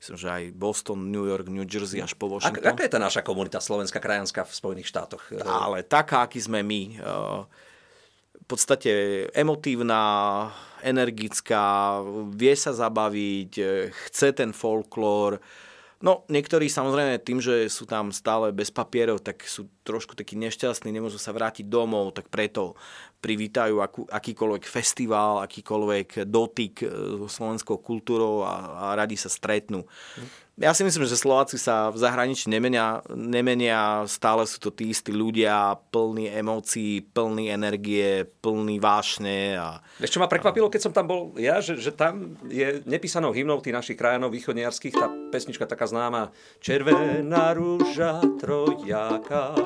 myslím, 0.00 0.16
že 0.16 0.28
aj 0.30 0.42
Boston, 0.54 1.10
New 1.10 1.26
York, 1.26 1.48
New 1.48 1.66
Jersey 1.66 2.02
až 2.02 2.14
po 2.14 2.28
Washington. 2.28 2.62
Ak, 2.62 2.76
aká 2.76 2.82
je 2.86 2.92
tá 2.94 3.00
naša 3.02 3.22
komunita 3.24 3.58
slovenská 3.62 3.98
krajanská 3.98 4.44
v 4.44 4.52
Spojených 4.52 4.88
štátoch? 4.90 5.22
Ale 5.44 5.82
taká, 5.84 6.26
aký 6.26 6.40
sme 6.42 6.60
my 6.64 6.98
v 8.34 8.46
podstate 8.46 9.24
emotívna, 9.32 10.52
energická, 10.84 11.96
vie 12.28 12.52
sa 12.52 12.76
zabaviť, 12.76 13.52
chce 13.88 14.36
ten 14.36 14.52
folklór. 14.52 15.40
No, 16.04 16.28
niektorí 16.28 16.68
samozrejme 16.68 17.16
tým, 17.24 17.40
že 17.40 17.72
sú 17.72 17.88
tam 17.88 18.12
stále 18.12 18.52
bez 18.52 18.68
papierov, 18.68 19.24
tak 19.24 19.40
sú 19.48 19.72
trošku 19.88 20.12
takí 20.12 20.36
nešťastní, 20.36 20.92
nemôžu 20.92 21.16
sa 21.16 21.32
vrátiť 21.32 21.64
domov, 21.64 22.12
tak 22.12 22.28
preto 22.28 22.76
privítajú 23.24 23.80
akú, 23.80 24.04
akýkoľvek 24.12 24.68
festival, 24.68 25.40
akýkoľvek 25.48 26.28
dotyk 26.28 26.84
so 27.24 27.24
slovenskou 27.24 27.80
kultúrou 27.80 28.44
a, 28.44 28.54
a 28.92 29.00
radi 29.00 29.16
sa 29.16 29.32
stretnú. 29.32 29.88
Ja 30.54 30.70
si 30.70 30.86
myslím, 30.86 31.02
že 31.02 31.18
Slováci 31.18 31.58
sa 31.58 31.90
v 31.90 31.98
zahraničí 31.98 32.46
nemenia, 32.46 33.02
nemenia, 33.10 34.06
stále 34.06 34.46
sú 34.46 34.62
to 34.62 34.70
tí 34.70 34.94
istí 34.94 35.10
ľudia, 35.10 35.74
plní 35.90 36.30
emócií, 36.30 37.02
plní 37.02 37.50
energie, 37.50 38.22
plní 38.38 38.78
vášne. 38.78 39.58
A, 39.58 39.82
Vieš, 39.98 40.14
čo 40.14 40.22
ma 40.22 40.30
prekvapilo, 40.30 40.70
keď 40.70 40.80
som 40.86 40.94
tam 40.94 41.10
bol 41.10 41.34
ja, 41.42 41.58
že, 41.58 41.74
že 41.82 41.90
tam 41.90 42.38
je 42.46 42.86
nepísanou 42.86 43.34
hymnou 43.34 43.58
tých 43.58 43.74
našich 43.74 43.98
krajanov 43.98 44.30
východniarských 44.30 44.94
tá 44.94 45.10
pesnička 45.34 45.66
taká 45.66 45.90
známa 45.90 46.30
Červená 46.62 47.50
rúža 47.50 48.22
trojaka, 48.38 49.58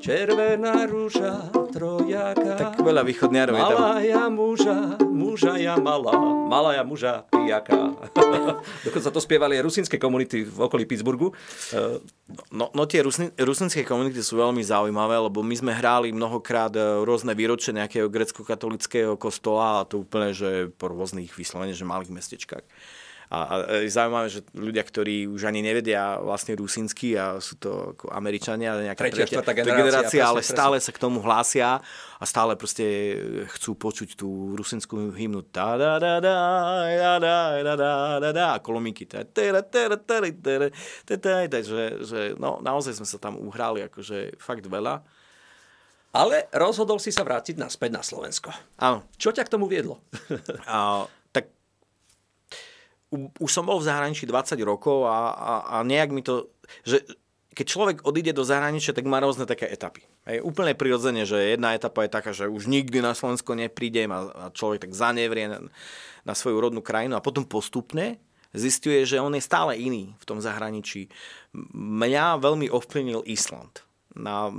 červená 0.00 0.88
rúža 0.88 1.52
trojaka. 1.68 2.56
Tak 2.56 2.80
veľa 2.80 3.04
východniarov 3.04 3.60
je 3.60 3.64
tam. 3.68 3.76
Malá 3.76 4.24
muža, 4.32 4.96
muža 5.30 5.54
ja 5.62 5.78
malá, 5.78 6.14
malá 6.50 6.70
ja 6.74 6.82
muža 6.82 7.22
pijaka. 7.30 7.94
Dokonca 8.86 9.08
to 9.14 9.20
spievali 9.22 9.56
aj 9.56 9.64
rusinské 9.64 9.96
komunity 9.96 10.42
v 10.42 10.58
okolí 10.66 10.84
Pittsburghu. 10.84 11.30
No, 12.50 12.70
no 12.74 12.82
tie 12.86 13.02
rusni, 13.02 13.30
rusinské 13.38 13.86
komunity 13.86 14.22
sú 14.22 14.38
veľmi 14.38 14.62
zaujímavé, 14.62 15.18
lebo 15.18 15.42
my 15.42 15.54
sme 15.54 15.72
hráli 15.74 16.14
mnohokrát 16.14 16.70
e, 16.78 17.02
rôzne 17.02 17.34
výročie 17.34 17.74
nejakého 17.74 18.06
grecko-katolického 18.06 19.18
kostola 19.18 19.82
a 19.82 19.86
to 19.86 20.06
úplne, 20.06 20.30
že 20.30 20.70
po 20.78 20.90
rôznych 20.90 21.34
vyslovene, 21.34 21.74
že 21.74 21.82
malých 21.82 22.14
mestečkách. 22.14 22.62
A, 23.30 23.38
a 23.38 23.54
je 23.86 23.90
zaujímavé, 23.94 24.26
že 24.26 24.42
ľudia, 24.58 24.82
ktorí 24.82 25.30
už 25.30 25.46
ani 25.46 25.62
nevedia 25.62 26.18
vlastne 26.18 26.58
rusínsky 26.58 27.14
a 27.14 27.38
sú 27.38 27.62
to 27.62 27.94
ako 27.94 28.10
Američania, 28.10 28.74
nejaká 28.74 29.06
tretia, 29.06 29.22
tretia 29.22 29.62
generácia, 29.62 29.78
generácia 29.86 30.22
ale 30.26 30.42
presne. 30.42 30.54
stále 30.58 30.76
sa 30.82 30.90
k 30.90 30.98
tomu 30.98 31.22
hlásia 31.22 31.78
a 32.18 32.24
stále 32.26 32.58
proste 32.58 32.82
chcú 33.54 33.78
počuť 33.78 34.18
tú 34.18 34.58
rusínskú 34.58 35.14
hymnu 35.14 35.46
da 35.54 35.78
da 35.78 36.02
da 36.02 36.18
da 36.18 36.36
da 37.22 37.38
da 37.62 37.74
da 37.78 37.92
da 38.18 38.30
da 38.34 38.46
a 38.54 38.58
kolomiky 38.58 39.06
takže 41.46 42.02
že, 42.02 42.20
no, 42.34 42.58
naozaj 42.58 42.98
sme 42.98 43.06
sa 43.06 43.22
tam 43.22 43.38
uhrali 43.38 43.86
akože 43.86 44.42
fakt 44.42 44.66
veľa. 44.66 45.06
Ale 46.10 46.50
rozhodol 46.50 46.98
si 46.98 47.14
sa 47.14 47.22
vrátiť 47.22 47.54
naspäť 47.54 47.90
na 47.94 48.02
Slovensko. 48.02 48.50
Áno. 48.82 49.06
Čo 49.14 49.30
ťa 49.30 49.46
k 49.46 49.52
tomu 49.54 49.70
viedlo? 49.70 50.02
a, 50.66 51.06
už 53.14 53.50
som 53.50 53.66
bol 53.66 53.82
v 53.82 53.88
zahraničí 53.90 54.24
20 54.24 54.54
rokov 54.62 55.06
a, 55.06 55.34
a, 55.34 55.52
a 55.66 55.76
nejak 55.82 56.10
mi 56.14 56.22
to, 56.22 56.50
že 56.86 57.02
keď 57.50 57.66
človek 57.66 57.96
odíde 58.06 58.30
do 58.30 58.46
zahraničia, 58.46 58.94
tak 58.94 59.10
má 59.10 59.18
rôzne 59.18 59.42
také 59.44 59.66
etapy. 59.66 60.06
Je 60.22 60.38
úplne 60.38 60.72
prirodzene, 60.78 61.26
že 61.26 61.58
jedna 61.58 61.74
etapa 61.74 62.06
je 62.06 62.14
taká, 62.14 62.30
že 62.30 62.46
už 62.46 62.70
nikdy 62.70 63.02
na 63.02 63.12
Slovensko 63.12 63.58
neprídem 63.58 64.08
a, 64.14 64.30
a 64.30 64.44
človek 64.54 64.86
tak 64.86 64.94
zanevrie 64.94 65.50
na, 65.50 65.58
na 66.22 66.34
svoju 66.38 66.62
rodnú 66.62 66.80
krajinu 66.80 67.18
a 67.18 67.24
potom 67.24 67.42
postupne 67.42 68.22
zistuje, 68.54 69.02
že 69.06 69.18
on 69.18 69.34
je 69.34 69.42
stále 69.42 69.78
iný 69.78 70.14
v 70.18 70.24
tom 70.26 70.38
zahraničí. 70.38 71.10
Mňa 71.74 72.38
veľmi 72.38 72.70
ovplyvnil 72.70 73.26
Island. 73.26 73.82
Na, 74.10 74.50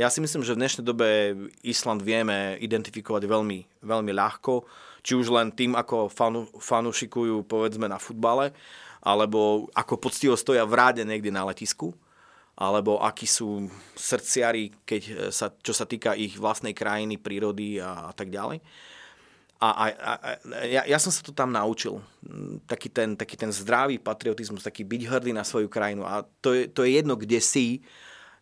ja 0.00 0.08
si 0.08 0.24
myslím, 0.24 0.40
že 0.40 0.56
v 0.56 0.60
dnešnej 0.64 0.84
dobe 0.84 1.08
Island 1.60 2.00
vieme 2.00 2.56
identifikovať 2.60 3.28
veľmi, 3.28 3.84
veľmi 3.84 4.12
ľahko 4.12 4.64
či 5.06 5.14
už 5.14 5.30
len 5.30 5.54
tým, 5.54 5.78
ako 5.78 6.10
fanu, 6.10 6.50
fanušikujú 6.58 7.46
povedzme 7.46 7.86
na 7.86 8.02
futbale, 8.02 8.50
alebo 9.06 9.70
ako 9.70 10.02
poctivo 10.02 10.34
stoja 10.34 10.66
v 10.66 10.74
ráde 10.74 11.06
niekde 11.06 11.30
na 11.30 11.46
letisku, 11.46 11.94
alebo 12.58 12.98
akí 12.98 13.22
sú 13.30 13.70
srdciari, 13.94 14.74
keď 14.82 15.30
sa, 15.30 15.54
čo 15.54 15.70
sa 15.70 15.86
týka 15.86 16.18
ich 16.18 16.34
vlastnej 16.34 16.74
krajiny, 16.74 17.22
prírody 17.22 17.78
a, 17.78 18.10
a 18.10 18.12
tak 18.16 18.34
ďalej. 18.34 18.58
A, 19.56 19.68
a, 19.72 19.84
a 19.88 20.10
ja, 20.66 20.82
ja 20.84 20.98
som 20.98 21.14
sa 21.14 21.22
to 21.22 21.32
tam 21.32 21.54
naučil. 21.54 22.02
Taký 22.66 22.88
ten, 22.92 23.14
taký 23.16 23.38
ten 23.38 23.48
zdravý 23.48 23.96
patriotizmus, 24.02 24.66
taký 24.66 24.84
byť 24.84 25.02
hrdý 25.06 25.32
na 25.32 25.46
svoju 25.46 25.70
krajinu. 25.70 26.04
A 26.04 26.26
to 26.42 26.52
je, 26.52 26.68
to 26.68 26.84
je 26.84 26.98
jedno, 26.98 27.16
kde 27.16 27.40
si, 27.40 27.80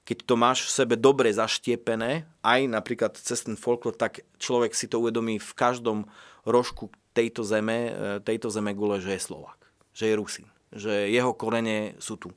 keď 0.04 0.18
to 0.28 0.34
máš 0.36 0.68
v 0.68 0.74
sebe 0.84 0.94
dobre 1.00 1.32
zaštiepené, 1.32 2.28
aj 2.44 2.60
napríklad 2.68 3.16
cez 3.16 3.44
ten 3.44 3.56
folklor, 3.56 3.96
tak 3.96 4.20
človek 4.36 4.76
si 4.76 4.84
to 4.84 5.00
uvedomí 5.00 5.40
v 5.40 5.52
každom 5.56 6.04
rožku 6.44 6.92
tejto 7.16 7.40
zeme, 7.40 7.88
e, 7.88 7.92
tejto 8.20 8.52
zeme 8.52 8.76
gule, 8.76 9.00
že 9.00 9.16
je 9.16 9.26
Slovak, 9.32 9.56
že 9.96 10.12
je 10.12 10.18
Rusin, 10.20 10.48
že 10.70 11.08
jeho 11.08 11.32
korene 11.32 11.96
sú 11.96 12.20
tu. 12.20 12.28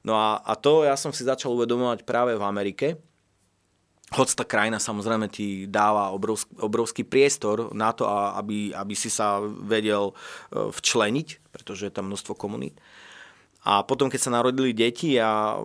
No 0.00 0.16
a, 0.16 0.40
a 0.40 0.56
to 0.56 0.88
ja 0.88 0.96
som 0.96 1.12
si 1.12 1.28
začal 1.28 1.52
uvedomovať 1.52 2.08
práve 2.08 2.32
v 2.32 2.46
Amerike, 2.46 2.96
hoď 4.08 4.40
tá 4.40 4.44
krajina 4.48 4.80
samozrejme 4.80 5.28
ti 5.28 5.68
dáva 5.68 6.16
obrovský, 6.16 6.52
obrovský 6.56 7.02
priestor 7.04 7.76
na 7.76 7.92
to, 7.92 8.08
aby, 8.08 8.72
aby 8.72 8.94
si 8.96 9.12
sa 9.12 9.44
vedel 9.44 10.12
e, 10.12 10.72
včleniť, 10.72 11.52
pretože 11.52 11.88
je 11.88 11.92
tam 11.92 12.08
množstvo 12.08 12.32
komunít. 12.32 12.80
A 13.66 13.82
potom, 13.82 14.06
keď 14.06 14.20
sa 14.22 14.34
narodili 14.34 14.70
deti 14.70 15.18
a 15.18 15.58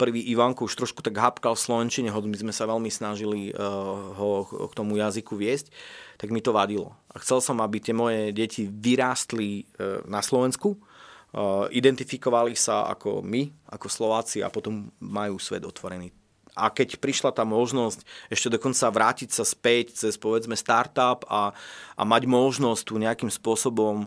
prvý 0.00 0.24
Ivanko 0.32 0.64
už 0.64 0.80
trošku 0.80 1.04
tak 1.04 1.20
hapkal 1.20 1.52
v 1.52 1.64
Slovenčine, 1.64 2.08
hoď 2.08 2.24
my 2.26 2.36
sme 2.40 2.52
sa 2.56 2.64
veľmi 2.64 2.88
snažili 2.88 3.52
uh, 3.52 4.16
ho 4.16 4.48
k 4.48 4.72
tomu 4.72 4.96
jazyku 4.96 5.36
viesť, 5.36 5.68
tak 6.16 6.32
mi 6.32 6.40
to 6.40 6.56
vadilo. 6.56 6.96
A 7.12 7.20
chcel 7.20 7.44
som, 7.44 7.60
aby 7.60 7.84
tie 7.84 7.92
moje 7.92 8.32
deti 8.32 8.64
vyrástli 8.64 9.68
uh, 9.76 10.00
na 10.08 10.24
Slovensku, 10.24 10.72
uh, 10.72 11.68
identifikovali 11.68 12.56
sa 12.56 12.88
ako 12.88 13.20
my, 13.20 13.52
ako 13.70 13.86
Slováci 13.92 14.40
a 14.40 14.48
potom 14.48 14.88
majú 15.04 15.36
svet 15.36 15.68
otvorený 15.68 16.23
a 16.54 16.70
keď 16.70 17.02
prišla 17.02 17.34
tá 17.34 17.42
možnosť 17.42 18.06
ešte 18.30 18.48
dokonca 18.48 18.86
vrátiť 18.90 19.30
sa 19.34 19.42
späť 19.42 19.94
cez 19.98 20.14
povedzme 20.14 20.54
startup 20.54 21.26
a, 21.26 21.50
a 21.98 22.02
mať 22.06 22.30
možnosť 22.30 22.82
tu 22.86 22.94
nejakým 22.98 23.28
spôsobom 23.28 24.06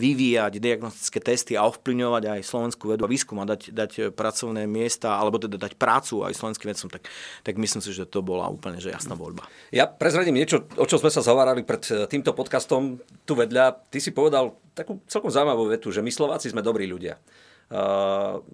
vyvíjať 0.00 0.58
diagnostické 0.58 1.20
testy 1.20 1.52
a 1.60 1.68
ovplyvňovať 1.68 2.24
aj 2.24 2.40
slovenskú 2.40 2.88
vedu 2.88 3.04
a 3.04 3.12
výskum 3.12 3.36
a 3.40 3.48
dať, 3.48 3.76
dať 3.76 3.92
pracovné 4.16 4.64
miesta 4.64 5.20
alebo 5.20 5.36
teda 5.36 5.60
dať 5.60 5.76
prácu 5.76 6.24
aj 6.24 6.32
slovenským 6.32 6.72
vedcom, 6.72 6.88
tak, 6.88 7.04
tak 7.44 7.54
myslím 7.60 7.84
si, 7.84 7.92
že 7.92 8.08
to 8.08 8.24
bola 8.24 8.48
úplne 8.48 8.80
že 8.80 8.88
jasná 8.88 9.12
voľba. 9.12 9.44
Ja 9.68 9.84
prezradím 9.84 10.40
niečo, 10.40 10.64
o 10.80 10.84
čo 10.88 10.96
sme 10.96 11.12
sa 11.12 11.20
zhovárali 11.20 11.62
pred 11.62 11.84
e, 11.92 12.08
týmto 12.08 12.32
podcastom 12.32 12.96
tu 13.28 13.36
vedľa. 13.36 13.92
Ty 13.92 13.98
si 14.00 14.10
povedal 14.16 14.56
takú 14.72 15.04
celkom 15.06 15.28
zaujímavú 15.30 15.68
vetu, 15.68 15.92
že 15.92 16.00
my 16.00 16.10
Slováci 16.10 16.48
sme 16.48 16.64
dobrí 16.64 16.88
ľudia. 16.88 17.20
Uh, 17.72 18.44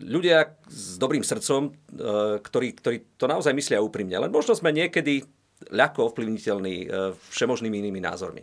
ľudia 0.00 0.56
s 0.70 0.96
dobrým 0.96 1.26
srdcom, 1.26 1.70
uh, 1.70 2.38
ktorí, 2.40 2.78
ktorí 2.78 2.96
to 3.18 3.26
naozaj 3.26 3.52
myslia 3.52 3.82
úprimne. 3.82 4.16
Len 4.16 4.32
možno 4.32 4.54
sme 4.54 4.70
niekedy 4.70 5.26
ľahko 5.68 6.12
ovplyvniteľní 6.12 6.76
uh, 6.88 7.12
všemožnými 7.34 7.76
inými 7.82 8.00
názormi. 8.00 8.42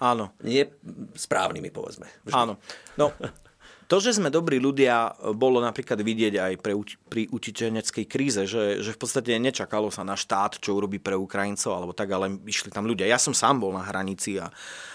Áno. 0.00 0.34
Nie 0.42 0.74
správnymi, 1.14 1.70
povedzme. 1.70 2.10
Vždy. 2.26 2.34
Áno. 2.34 2.58
No, 2.98 3.14
to, 3.84 3.96
že 4.00 4.16
sme 4.16 4.32
dobrí 4.32 4.56
ľudia, 4.60 5.12
bolo 5.36 5.60
napríklad 5.60 6.00
vidieť 6.00 6.34
aj 6.40 6.52
pre, 6.60 6.72
pri 7.08 7.22
utečeneckej 7.28 8.04
kríze, 8.08 8.42
že, 8.48 8.80
že 8.80 8.90
v 8.94 9.00
podstate 9.00 9.36
nečakalo 9.36 9.92
sa 9.92 10.02
na 10.02 10.16
štát, 10.16 10.58
čo 10.58 10.76
urobí 10.76 10.98
pre 10.98 11.14
Ukrajincov, 11.16 11.72
alebo 11.72 11.92
tak, 11.92 12.12
ale 12.12 12.40
išli 12.48 12.72
tam 12.72 12.88
ľudia. 12.88 13.08
Ja 13.08 13.20
som 13.20 13.36
sám 13.36 13.60
bol 13.60 13.72
na 13.76 13.84
hranici 13.84 14.40
a, 14.40 14.48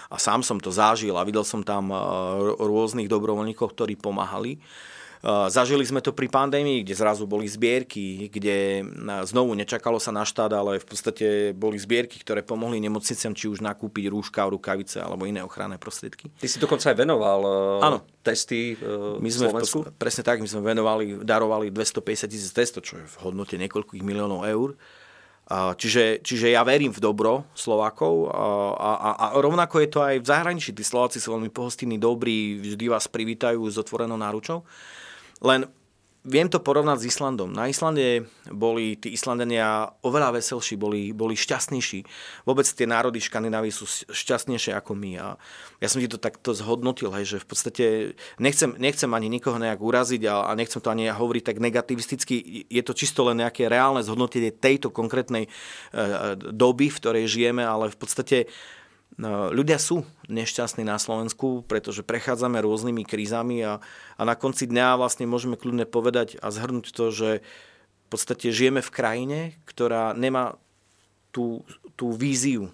a 0.10 0.16
sám 0.18 0.42
som 0.42 0.58
to 0.58 0.74
zažil 0.74 1.16
a 1.16 1.28
videl 1.28 1.46
som 1.46 1.62
tam 1.62 1.94
rôznych 2.58 3.08
dobrovoľníkov, 3.08 3.78
ktorí 3.78 3.98
pomáhali. 3.98 4.58
Zažili 5.26 5.84
sme 5.84 6.00
to 6.00 6.16
pri 6.16 6.32
pandémii, 6.32 6.80
kde 6.88 6.96
zrazu 6.96 7.28
boli 7.28 7.44
zbierky, 7.44 8.32
kde 8.32 8.88
znovu 9.28 9.52
nečakalo 9.52 10.00
sa 10.00 10.16
na 10.16 10.24
štát, 10.24 10.48
ale 10.56 10.80
v 10.80 10.88
podstate 10.88 11.52
boli 11.52 11.76
zbierky, 11.76 12.24
ktoré 12.24 12.40
pomohli 12.40 12.80
nemocniciam 12.80 13.36
či 13.36 13.52
už 13.52 13.60
nakúpiť 13.60 14.08
rúška, 14.08 14.48
rukavice 14.48 15.04
alebo 15.04 15.28
iné 15.28 15.44
ochranné 15.44 15.76
prostriedky. 15.76 16.32
Ty 16.40 16.48
si 16.48 16.56
dokonca 16.56 16.88
aj 16.88 16.98
venoval 17.04 17.40
ano. 17.84 17.98
testy 18.24 18.80
my 19.20 19.28
sme 19.28 19.52
Slovensku? 19.52 19.92
V, 19.92 20.00
presne 20.00 20.24
tak, 20.24 20.40
my 20.40 20.48
sme 20.48 20.64
venovali, 20.64 21.20
darovali 21.20 21.68
250 21.68 22.32
tisíc 22.32 22.52
testov, 22.56 22.88
čo 22.88 22.96
je 22.96 23.04
v 23.04 23.16
hodnote 23.20 23.60
niekoľkých 23.60 24.00
miliónov 24.00 24.48
eur. 24.48 24.80
Čiže, 25.50 26.22
čiže 26.22 26.54
ja 26.54 26.62
verím 26.62 26.94
v 26.94 27.02
dobro 27.02 27.50
Slovákov 27.58 28.30
a, 28.30 28.46
a, 28.78 29.10
a 29.18 29.26
rovnako 29.42 29.82
je 29.82 29.90
to 29.90 30.00
aj 30.06 30.16
v 30.22 30.30
zahraničí. 30.30 30.70
Tí 30.78 30.86
Slováci 30.86 31.18
sú 31.18 31.34
veľmi 31.34 31.50
pohostinní, 31.50 31.98
dobrí, 31.98 32.62
vždy 32.62 32.86
vás 32.86 33.10
privítajú 33.10 33.66
s 33.66 33.82
otvorenou 33.82 34.14
náručou. 34.14 34.62
Len 35.40 35.68
viem 36.28 36.52
to 36.52 36.60
porovnať 36.60 37.00
s 37.00 37.10
Islandom. 37.16 37.56
Na 37.56 37.72
Islande 37.72 38.28
boli 38.52 39.00
tí 39.00 39.16
Islandenia 39.16 39.88
oveľa 40.04 40.36
veselší, 40.36 40.76
boli, 40.76 41.16
boli 41.16 41.40
šťastnejší. 41.40 42.04
Vôbec 42.44 42.68
tie 42.68 42.84
národy 42.84 43.24
Škandinávy 43.24 43.72
sú 43.72 43.88
šťastnejšie 44.12 44.76
ako 44.76 45.00
my. 45.00 45.12
A 45.16 45.28
ja 45.80 45.88
som 45.88 46.04
ti 46.04 46.12
to 46.12 46.20
takto 46.20 46.52
zhodnotil, 46.52 47.16
hej, 47.16 47.36
že 47.36 47.38
v 47.40 47.48
podstate 47.48 47.86
nechcem, 48.36 48.76
nechcem 48.76 49.10
ani 49.16 49.32
nikoho 49.32 49.56
nejak 49.56 49.80
uraziť 49.80 50.28
a, 50.28 50.52
a 50.52 50.52
nechcem 50.60 50.84
to 50.84 50.92
ani 50.92 51.08
hovoriť 51.08 51.44
tak 51.56 51.58
negativisticky. 51.64 52.68
Je 52.68 52.84
to 52.84 52.92
čisto 52.92 53.24
len 53.24 53.40
nejaké 53.40 53.72
reálne 53.72 54.04
zhodnotenie 54.04 54.52
tejto 54.52 54.92
konkrétnej 54.92 55.48
e, 55.48 55.50
doby, 56.36 56.92
v 56.92 57.00
ktorej 57.00 57.32
žijeme, 57.32 57.64
ale 57.64 57.88
v 57.90 57.98
podstate 57.98 58.52
ľudia 59.28 59.76
sú 59.76 60.08
nešťastní 60.32 60.88
na 60.88 60.96
Slovensku, 60.96 61.68
pretože 61.68 62.08
prechádzame 62.08 62.64
rôznymi 62.64 63.04
krízami 63.04 63.60
a, 63.68 63.84
a 64.16 64.22
na 64.24 64.40
konci 64.40 64.64
dňa 64.64 64.96
vlastne 64.96 65.28
môžeme 65.28 65.60
kľudne 65.60 65.84
povedať 65.84 66.40
a 66.40 66.48
zhrnúť 66.48 66.96
to, 66.96 67.12
že 67.12 67.30
v 67.44 68.08
podstate 68.08 68.56
žijeme 68.56 68.80
v 68.80 68.94
krajine, 68.96 69.40
ktorá 69.68 70.16
nemá 70.16 70.56
tú, 71.36 71.68
tú 72.00 72.16
víziu. 72.16 72.72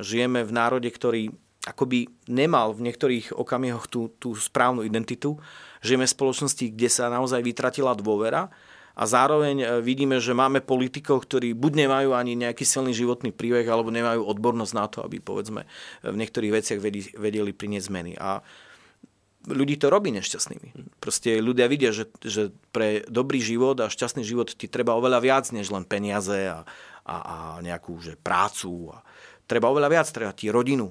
Žijeme 0.00 0.42
v 0.42 0.52
národe, 0.52 0.88
ktorý 0.88 1.30
akoby 1.66 2.08
nemal 2.30 2.72
v 2.72 2.88
niektorých 2.88 3.34
okamihoch 3.34 3.90
tú, 3.90 4.08
tú 4.16 4.32
správnu 4.38 4.86
identitu. 4.86 5.36
Žijeme 5.82 6.06
v 6.06 6.14
spoločnosti, 6.14 6.66
kde 6.72 6.88
sa 6.88 7.12
naozaj 7.12 7.42
vytratila 7.42 7.92
dôvera 7.98 8.48
a 8.96 9.02
zároveň 9.04 9.56
e, 9.60 9.66
vidíme, 9.84 10.16
že 10.16 10.32
máme 10.32 10.64
politikov, 10.64 11.28
ktorí 11.28 11.52
buď 11.52 11.84
nemajú 11.84 12.16
ani 12.16 12.32
nejaký 12.32 12.64
silný 12.64 12.96
životný 12.96 13.28
príbeh, 13.28 13.68
alebo 13.68 13.92
nemajú 13.92 14.24
odbornosť 14.24 14.72
na 14.72 14.86
to, 14.88 15.04
aby 15.04 15.20
povedzme 15.20 15.68
v 16.00 16.16
niektorých 16.16 16.52
veciach 16.56 16.80
vedeli 17.20 17.52
priniesť 17.52 17.86
zmeny. 17.92 18.16
A 18.16 18.40
ľudí 19.46 19.76
to 19.76 19.92
robí 19.92 20.10
nešťastnými. 20.16 20.96
Proste 20.98 21.38
ľudia 21.38 21.68
vidia, 21.68 21.92
že, 21.92 22.08
že 22.24 22.50
pre 22.72 23.04
dobrý 23.06 23.38
život 23.38 23.78
a 23.84 23.92
šťastný 23.92 24.24
život 24.24 24.50
ti 24.50 24.66
treba 24.66 24.96
oveľa 24.96 25.20
viac, 25.20 25.44
než 25.52 25.70
len 25.70 25.84
peniaze 25.84 26.48
a, 26.48 26.64
a, 27.04 27.16
a 27.20 27.36
nejakú 27.60 28.00
že 28.00 28.16
prácu. 28.16 28.96
A 28.96 29.04
treba 29.44 29.70
oveľa 29.70 29.92
viac, 29.92 30.08
treba 30.08 30.32
ti 30.32 30.48
rodinu, 30.48 30.90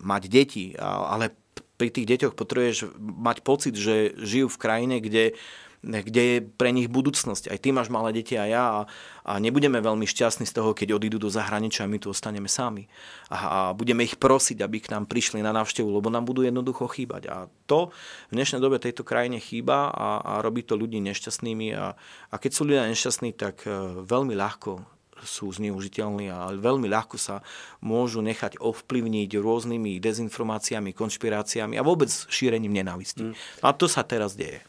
mať 0.00 0.22
deti, 0.30 0.72
a, 0.78 1.18
ale 1.18 1.34
pri 1.76 1.92
tých 1.92 2.08
deťoch 2.08 2.34
potrebuješ 2.38 2.96
mať 3.00 3.36
pocit, 3.44 3.74
že 3.76 4.16
žijú 4.16 4.48
v 4.48 4.60
krajine, 4.60 4.96
kde 5.02 5.36
kde 5.84 6.22
je 6.22 6.36
pre 6.44 6.72
nich 6.72 6.88
budúcnosť. 6.88 7.52
Aj 7.52 7.58
ty 7.60 7.72
máš 7.74 7.92
malé 7.92 8.16
deti 8.16 8.34
a 8.38 8.44
ja 8.48 8.64
a, 8.64 8.80
a 9.26 9.32
nebudeme 9.36 9.78
veľmi 9.78 10.04
šťastní 10.08 10.48
z 10.48 10.54
toho, 10.56 10.72
keď 10.72 10.96
odídu 10.96 11.20
do 11.20 11.30
zahraničia 11.32 11.84
a 11.84 11.90
my 11.90 11.98
tu 12.00 12.10
ostaneme 12.10 12.48
sami. 12.48 12.88
A, 13.28 13.36
a 13.36 13.58
budeme 13.76 14.02
ich 14.02 14.16
prosiť, 14.16 14.62
aby 14.62 14.82
k 14.82 14.92
nám 14.92 15.06
prišli 15.06 15.44
na 15.44 15.52
návštevu, 15.52 15.88
lebo 15.88 16.08
nám 16.08 16.26
budú 16.26 16.42
jednoducho 16.42 16.88
chýbať. 16.90 17.22
A 17.30 17.36
to 17.70 17.94
v 18.30 18.32
dnešnej 18.38 18.62
dobe 18.62 18.80
tejto 18.82 19.06
krajine 19.06 19.38
chýba 19.38 19.90
a, 19.92 20.08
a 20.20 20.32
robí 20.42 20.64
to 20.66 20.78
ľudí 20.78 20.98
nešťastnými. 21.02 21.74
A, 21.76 21.94
a 22.30 22.34
keď 22.36 22.50
sú 22.52 22.62
ľudia 22.66 22.88
nešťastní, 22.90 23.34
tak 23.36 23.66
e, 23.66 23.70
veľmi 24.04 24.34
ľahko 24.34 24.96
sú 25.24 25.48
zneužiteľní 25.48 26.28
a 26.28 26.52
veľmi 26.52 26.92
ľahko 26.92 27.16
sa 27.16 27.40
môžu 27.80 28.20
nechať 28.20 28.60
ovplyvniť 28.60 29.30
rôznymi 29.40 29.96
dezinformáciami, 29.96 30.92
konšpiráciami 30.92 31.80
a 31.80 31.86
vôbec 31.86 32.12
šírením 32.28 32.76
nenávisti. 32.76 33.32
Mm. 33.32 33.34
A 33.64 33.72
to 33.72 33.88
sa 33.88 34.04
teraz 34.04 34.36
deje. 34.36 34.60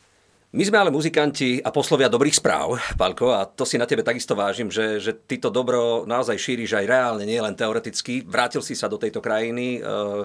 My 0.57 0.65
sme 0.65 0.81
ale 0.81 0.89
muzikanti 0.89 1.61
a 1.61 1.69
poslovia 1.69 2.09
dobrých 2.09 2.41
správ, 2.41 2.81
Palko, 2.97 3.29
a 3.29 3.45
to 3.45 3.61
si 3.61 3.77
na 3.77 3.85
tebe 3.85 4.01
takisto 4.01 4.33
vážim, 4.33 4.73
že, 4.73 4.97
že 4.97 5.13
ty 5.13 5.37
to 5.37 5.53
dobro 5.53 6.01
naozaj 6.09 6.33
šíriš 6.33 6.81
aj 6.81 6.89
reálne, 6.89 7.29
nie 7.29 7.37
len 7.37 7.53
teoreticky. 7.53 8.25
Vrátil 8.25 8.65
si 8.65 8.73
sa 8.73 8.89
do 8.89 8.97
tejto 8.97 9.21
krajiny, 9.21 9.77
e, 9.77 9.79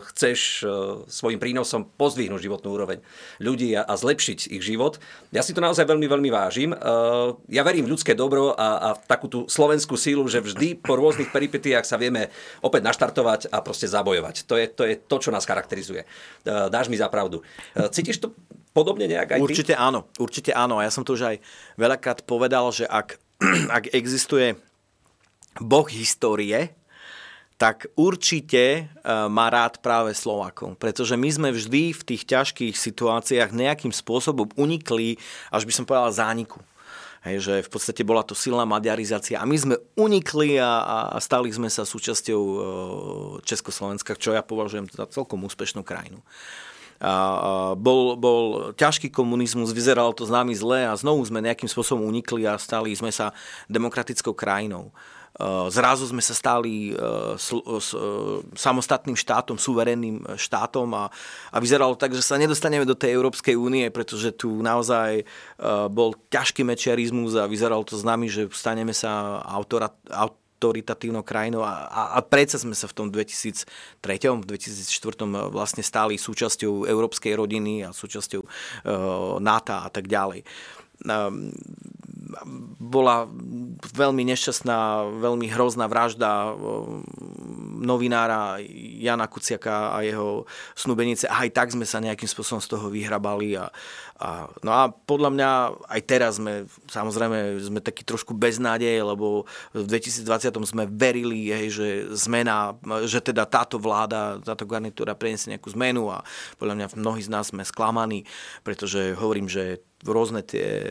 chceš 0.09 0.65
e, 0.65 1.05
svojim 1.05 1.37
prínosom 1.37 1.85
pozdvihnúť 1.85 2.49
životnú 2.49 2.73
úroveň 2.73 3.05
ľudí 3.45 3.77
a, 3.77 3.85
a 3.85 3.93
zlepšiť 3.93 4.57
ich 4.57 4.65
život. 4.65 4.97
Ja 5.37 5.45
si 5.45 5.53
to 5.53 5.61
naozaj 5.61 5.85
veľmi, 5.85 6.09
veľmi 6.09 6.33
vážim. 6.33 6.73
E, 6.73 6.81
ja 7.53 7.61
verím 7.61 7.85
v 7.85 7.93
ľudské 7.93 8.17
dobro 8.17 8.57
a, 8.57 8.81
a 8.81 8.89
v 8.97 9.05
takú 9.05 9.29
tú 9.29 9.45
slovenskú 9.53 10.01
sílu, 10.01 10.25
že 10.33 10.41
vždy 10.41 10.81
po 10.81 10.97
rôznych 10.97 11.29
peripetiách 11.29 11.85
sa 11.85 12.01
vieme 12.01 12.33
opäť 12.65 12.89
naštartovať 12.89 13.53
a 13.53 13.61
proste 13.61 13.85
zabojovať. 13.85 14.49
To 14.49 14.57
je 14.57 14.65
to, 14.65 14.89
je 14.89 14.97
to 14.97 15.17
čo 15.21 15.29
nás 15.29 15.45
charakterizuje. 15.45 16.09
Dáš 16.49 16.89
mi 16.89 16.97
za 16.97 17.13
pravdu. 17.13 17.45
Cítiš 17.93 18.17
to 18.25 18.33
podobne 18.73 19.05
nejak 19.07 19.37
aj? 19.37 19.41
Určite 19.45 19.77
áno, 19.77 20.09
určite 20.23 20.55
áno. 20.55 20.79
Ja 20.79 20.95
som 20.95 21.03
to 21.03 21.19
už 21.19 21.35
aj 21.35 21.37
veľakrát 21.75 22.23
povedal, 22.23 22.71
že 22.71 22.87
ak, 22.87 23.19
ak 23.77 23.91
existuje 23.91 24.55
boh 25.59 25.85
histórie, 25.91 26.73
tak 27.61 27.87
určite 27.95 28.63
e, 28.75 28.83
má 29.31 29.47
rád 29.47 29.79
práve 29.79 30.11
Slovákov. 30.19 30.75
Pretože 30.83 31.15
my 31.15 31.31
sme 31.31 31.49
vždy 31.55 31.95
v 31.95 32.03
tých 32.03 32.27
ťažkých 32.27 32.75
situáciách 32.75 33.55
nejakým 33.55 33.95
spôsobom 33.95 34.51
unikli, 34.59 35.15
až 35.55 35.63
by 35.63 35.73
som 35.73 35.87
povedal, 35.87 36.11
zániku. 36.11 36.59
Hej, 37.23 37.37
že 37.47 37.55
v 37.63 37.71
podstate 37.71 38.03
bola 38.03 38.27
to 38.27 38.35
silná 38.35 38.67
maďarizácia 38.67 39.39
a 39.39 39.47
my 39.47 39.55
sme 39.55 39.77
unikli 39.95 40.59
a, 40.59 41.15
a 41.15 41.19
stali 41.23 41.55
sme 41.55 41.71
sa 41.71 41.87
súčasťou 41.87 42.43
e, 42.43 42.57
Československa, 43.47 44.19
čo 44.19 44.35
ja 44.35 44.43
považujem 44.43 44.91
za 44.91 45.07
celkom 45.07 45.47
úspešnú 45.47 45.87
krajinu 45.87 46.19
bol, 47.83 48.15
bol 48.15 48.71
ťažký 48.79 49.11
komunizmus, 49.11 49.75
vyzeralo 49.75 50.15
to 50.15 50.23
s 50.23 50.31
nami 50.31 50.55
zle 50.55 50.87
a 50.87 50.95
znovu 50.95 51.27
sme 51.27 51.43
nejakým 51.43 51.67
spôsobom 51.67 52.07
unikli 52.07 52.47
a 52.47 52.55
stali 52.55 52.95
sme 52.95 53.11
sa 53.11 53.35
demokratickou 53.67 54.31
krajinou. 54.39 54.95
Zrazu 55.73 56.05
sme 56.13 56.21
sa 56.21 56.37
stali 56.37 56.93
samostatným 58.53 59.17
štátom, 59.17 59.57
suverenným 59.57 60.37
štátom 60.37 60.93
a, 60.93 61.09
a 61.49 61.57
vyzeralo 61.57 61.97
tak, 61.97 62.13
že 62.13 62.21
sa 62.21 62.37
nedostaneme 62.37 62.85
do 62.85 62.93
tej 62.93 63.17
Európskej 63.17 63.57
únie, 63.57 63.89
pretože 63.89 64.37
tu 64.37 64.61
naozaj 64.61 65.25
bol 65.89 66.13
ťažký 66.29 66.69
mečiarizmus 66.69 67.35
a 67.41 67.49
vyzeralo 67.49 67.81
to 67.81 67.97
s 67.97 68.05
nami, 68.05 68.29
že 68.29 68.53
staneme 68.53 68.93
sa 68.93 69.41
autora, 69.41 69.89
aut, 70.13 70.37
autoritatívnou 70.63 71.27
krajinou 71.27 71.67
a, 71.67 71.91
a, 71.91 72.03
a 72.15 72.19
predsa 72.23 72.63
sme 72.63 72.79
sa 72.79 72.87
v 72.87 72.95
tom 72.95 73.07
2003, 73.11 73.67
2004 74.47 75.51
vlastne 75.51 75.83
stáli 75.83 76.15
súčasťou 76.15 76.87
európskej 76.87 77.35
rodiny 77.35 77.83
a 77.83 77.91
súčasťou 77.91 78.43
uh, 78.47 79.43
NATO 79.43 79.75
a 79.75 79.91
tak 79.91 80.07
ďalej. 80.07 80.47
Um, 81.03 81.51
bola 82.79 83.29
veľmi 83.93 84.23
nešťastná, 84.33 85.09
veľmi 85.21 85.47
hrozná 85.53 85.87
vražda 85.87 86.55
novinára 87.83 88.63
Jana 89.03 89.27
Kuciaka 89.27 89.93
a 89.93 90.07
jeho 90.07 90.47
snubenice. 90.79 91.27
A 91.27 91.45
aj 91.45 91.51
tak 91.51 91.69
sme 91.75 91.83
sa 91.83 91.99
nejakým 91.99 92.31
spôsobom 92.31 92.63
z 92.63 92.71
toho 92.71 92.87
vyhrabali. 92.89 93.59
A, 93.59 93.69
a, 94.23 94.47
no 94.63 94.71
a 94.71 94.89
podľa 94.89 95.31
mňa 95.35 95.51
aj 95.91 96.01
teraz 96.07 96.39
sme, 96.39 96.71
samozrejme, 96.87 97.59
sme 97.59 97.81
takí 97.83 98.07
trošku 98.07 98.33
beznádeje, 98.39 99.03
lebo 99.03 99.45
v 99.75 99.87
2020 99.87 100.55
sme 100.63 100.85
verili, 100.87 101.51
hej, 101.51 101.67
že 101.75 101.89
zmena, 102.15 102.79
že 103.05 103.19
teda 103.19 103.45
táto 103.51 103.83
vláda, 103.83 104.39
táto 104.41 104.63
garnitúra 104.63 105.19
preniesie 105.19 105.51
nejakú 105.51 105.75
zmenu 105.75 106.09
a 106.09 106.23
podľa 106.57 106.75
mňa 106.79 106.87
mnohí 106.95 107.23
z 107.23 107.33
nás 107.33 107.51
sme 107.51 107.67
sklamaní, 107.67 108.23
pretože 108.63 109.19
hovorím, 109.19 109.51
že 109.51 109.83
rôzne 110.03 110.43
tie, 110.43 110.91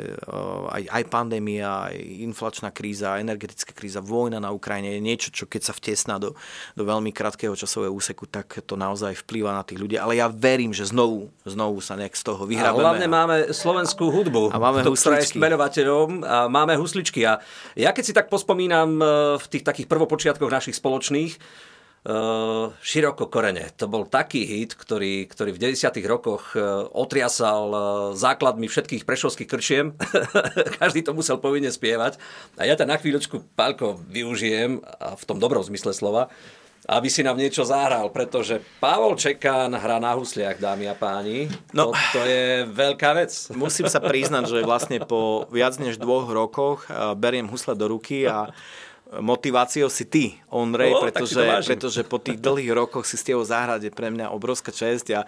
aj, 0.72 0.84
aj 0.88 1.04
pandémia, 1.12 1.92
aj 1.92 1.96
inflačná 2.24 2.72
kríza, 2.72 3.20
energetická 3.20 3.76
kríza, 3.76 4.00
vojna 4.00 4.40
na 4.40 4.56
Ukrajine 4.56 4.96
je 4.96 5.02
niečo, 5.04 5.30
čo 5.36 5.46
keď 5.52 5.62
sa 5.68 5.74
vtesná 5.76 6.16
do, 6.16 6.32
do 6.74 6.84
veľmi 6.88 7.12
krátkeho 7.12 7.52
časového 7.52 7.92
úseku, 7.92 8.24
tak 8.32 8.64
to 8.64 8.80
naozaj 8.80 9.20
vplýva 9.28 9.52
na 9.52 9.68
tých 9.68 9.84
ľudí. 9.84 10.00
Ale 10.00 10.16
ja 10.16 10.32
verím, 10.32 10.72
že 10.72 10.88
znovu, 10.88 11.28
znovu 11.44 11.84
sa 11.84 12.00
nejak 12.00 12.16
z 12.16 12.24
toho 12.24 12.48
vyhrabeme. 12.48 12.80
A 12.80 12.84
hlavne 12.88 13.08
máme 13.12 13.36
slovenskú 13.52 14.08
hudbu, 14.08 14.56
a 14.56 14.58
máme 14.58 14.88
to, 14.88 14.96
ktorá 14.96 15.20
je 15.20 15.36
smenovateľom 15.36 16.24
a 16.24 16.48
máme 16.48 16.80
husličky. 16.80 17.28
A 17.28 17.44
ja 17.76 17.92
keď 17.92 18.04
si 18.08 18.14
tak 18.16 18.32
pospomínam 18.32 18.90
e, 18.96 19.06
v 19.40 19.46
tých 19.52 19.68
takých 19.68 19.92
prvopočiatkoch 19.92 20.48
našich 20.48 20.80
spoločných, 20.80 21.36
široko 22.82 23.30
korene. 23.30 23.70
To 23.78 23.86
bol 23.86 24.10
taký 24.10 24.42
hit, 24.42 24.74
ktorý, 24.74 25.30
ktorý 25.30 25.54
v 25.54 25.78
90. 25.78 26.02
rokoch 26.10 26.58
uh, 26.58 26.90
otriasal 26.98 27.64
uh, 27.70 27.82
základmi 28.18 28.66
všetkých 28.66 29.06
prešovských 29.06 29.46
krčiem. 29.46 29.94
Každý 30.82 31.06
to 31.06 31.14
musel 31.14 31.38
povinne 31.38 31.70
spievať. 31.70 32.18
A 32.58 32.66
ja 32.66 32.74
to 32.74 32.90
na 32.90 32.98
chvíľočku, 32.98 33.46
Pálko, 33.54 34.02
využijem 34.10 34.82
a 34.82 35.14
v 35.14 35.24
tom 35.30 35.38
dobrom 35.38 35.62
zmysle 35.62 35.94
slova, 35.94 36.34
aby 36.90 37.06
si 37.06 37.22
nám 37.22 37.38
niečo 37.38 37.62
zahral, 37.62 38.10
pretože 38.10 38.66
Pavol 38.82 39.14
Čekán 39.14 39.78
hrá 39.78 40.02
na 40.02 40.18
husliach, 40.18 40.58
dámy 40.58 40.90
a 40.90 40.98
páni. 40.98 41.54
No, 41.70 41.94
to, 41.94 42.18
to 42.18 42.22
je 42.26 42.66
veľká 42.66 43.14
vec. 43.14 43.30
Musím 43.54 43.86
sa 43.86 44.02
priznať, 44.02 44.50
že 44.50 44.66
vlastne 44.66 44.98
po 45.06 45.46
viac 45.54 45.78
než 45.78 46.02
dvoch 46.02 46.26
rokoch 46.26 46.90
beriem 47.14 47.46
husle 47.46 47.78
do 47.78 47.94
ruky 47.94 48.26
a 48.26 48.50
motiváciou 49.20 49.92
si 49.92 50.08
ty, 50.08 50.40
Ondrej, 50.48 50.96
no, 50.96 51.04
pretože, 51.04 51.44
pretože 51.68 52.02
po 52.08 52.16
tých 52.16 52.40
dlhých 52.40 52.72
rokoch 52.72 53.04
si 53.04 53.20
ste 53.20 53.36
ho 53.36 53.44
zahrať 53.44 53.88
je 53.88 53.92
pre 53.92 54.08
mňa 54.08 54.32
obrovská 54.32 54.72
čest 54.72 55.12
a 55.12 55.28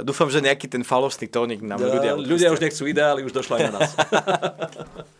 dúfam, 0.00 0.32
že 0.32 0.40
nejaký 0.40 0.64
ten 0.64 0.80
falostný 0.80 1.28
tónik 1.28 1.60
nám 1.60 1.84
ľudia... 1.84 2.16
Ľudia 2.16 2.48
už 2.48 2.64
nechcú 2.64 2.88
ideály, 2.88 3.28
už 3.28 3.36
došla 3.36 3.54
aj 3.60 3.62
na 3.68 3.72
nás. 3.76 3.90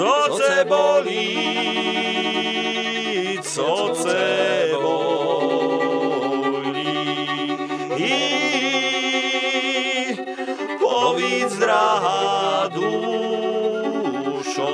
Srdce 0.00 0.64
bolí, 0.64 1.36
srdce 3.42 4.70
bolí. 4.80 6.88
I 7.96 8.08
povíc, 10.80 11.52
drahá 11.58 12.68
dušo, 12.72 14.72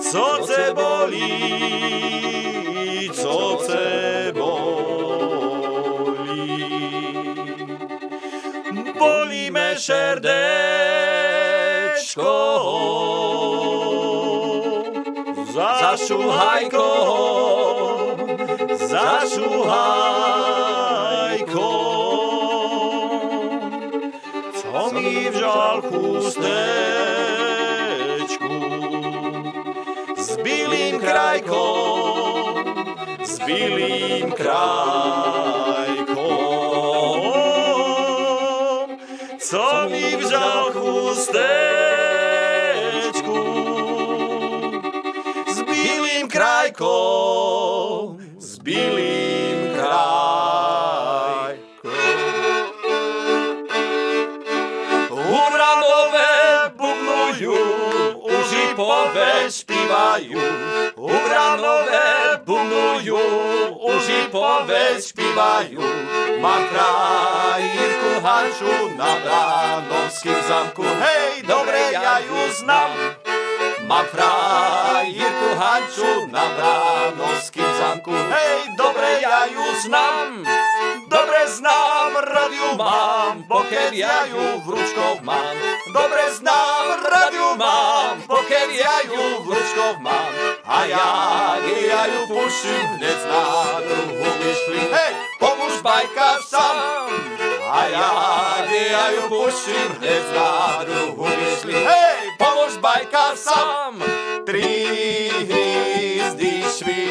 srdce 0.00 0.72
bolí, 0.72 1.28
srdce 3.12 4.32
bolí. 4.32 4.80
Bolíme 8.98 9.76
šerdé, 9.76 10.59
zašuhajko, 16.10 16.86
zašuhajko. 18.70 19.70
Co 24.60 24.90
mi 24.94 25.30
vžal 25.30 25.82
chustečku 25.86 26.50
s 30.16 30.36
bílým 30.42 30.98
krajkom, 30.98 32.54
s 33.22 33.38
krajkom. 34.34 34.90
Co 39.38 39.88
mi 39.90 40.16
vžal 40.16 40.72
chustečku 40.74 41.69
krajkom, 46.70 48.18
s 48.38 48.58
bílým 48.62 49.74
krajkom. 49.74 49.98
Uranové 55.10 56.70
bubnujú, 56.78 57.58
uži 58.22 58.64
pove 58.78 59.50
špívajú. 59.50 60.38
Uranové 60.94 62.38
bubnujú, 62.46 63.18
uži 63.90 64.30
pove 64.30 65.02
špívajú. 65.02 65.82
Mám 66.38 66.62
krajírku 66.70 68.22
Hanšu 68.22 68.94
na 68.94 69.18
Bránovským 69.20 70.38
zamku, 70.46 70.86
hej, 70.86 71.42
dobre, 71.44 71.92
ja 71.92 72.22
ju 72.22 72.38
znam. 72.54 72.90
Mám 73.90 74.06
frajerku 74.06 75.48
Hanču 75.58 76.30
na 76.30 76.46
Bránovským 76.54 77.66
zamku. 77.74 78.14
Hej, 78.14 78.78
dobre, 78.78 79.18
ja 79.18 79.50
ju 79.50 79.66
znam. 79.82 80.46
Dobre 81.10 81.50
znám, 81.50 82.14
radiu 82.22 82.78
mám, 82.78 83.42
pokiaľ 83.50 83.90
ja 83.90 84.30
ju 84.30 84.62
v 84.62 84.66
ručkoch 84.78 85.26
mám. 85.26 85.58
Dobre 85.90 86.22
znám, 86.38 87.02
radiu 87.02 87.58
mám, 87.58 88.22
pokiaľ 88.30 88.68
ja 88.70 88.96
ju 89.10 89.42
v 89.42 89.46
ručkoch 89.58 89.98
mám. 89.98 90.30
A 90.62 90.86
ja, 90.86 91.10
ja 91.66 92.02
ju 92.14 92.30
puším, 92.30 92.86
hneď 92.94 93.18
na 93.26 93.42
druhú 93.90 94.28
myšli. 94.38 94.80
Hej, 94.86 95.12
pomôž 95.42 95.82
bajka 95.82 96.38
sám. 96.46 97.10
A 97.66 97.80
ja, 97.90 98.10
ja 98.70 99.04
ju 99.18 99.26
puším, 99.26 99.98
hneď 99.98 100.24
na 100.30 100.50
druhú 100.86 101.26
myšli. 101.26 101.74
Hej, 101.74 102.09
bajka 102.80 103.36
sám. 103.36 104.00
Tri 104.48 104.80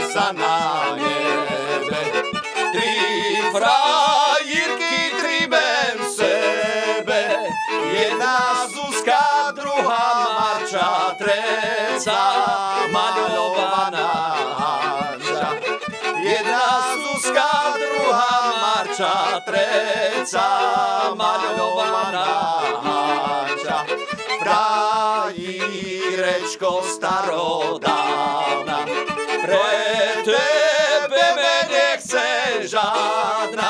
sa 0.10 0.34
na 0.34 0.58
nebe. 0.98 2.02
Tri 2.74 2.94
frajírky 3.54 5.14
tribem 5.22 5.98
sebe. 6.10 7.22
Jedna 7.94 8.66
Zuzka, 8.74 9.54
druhá 9.54 10.10
Marča, 10.34 11.14
treca 11.22 12.22
maľovaná 12.90 14.12
Hanča. 14.58 15.48
Jedna 16.20 16.66
Zuzka, 17.06 17.50
druhá 17.78 18.36
Marča, 18.58 19.14
treca 19.46 20.48
maľovaná 21.14 22.50
Hanča. 24.40 25.30
Frajírečko 25.30 26.82
starodávna, 26.84 28.78
pre 29.44 29.68
tebe 30.24 31.26
me 31.36 31.56
nechce 31.72 32.24
žádna, 32.68 33.69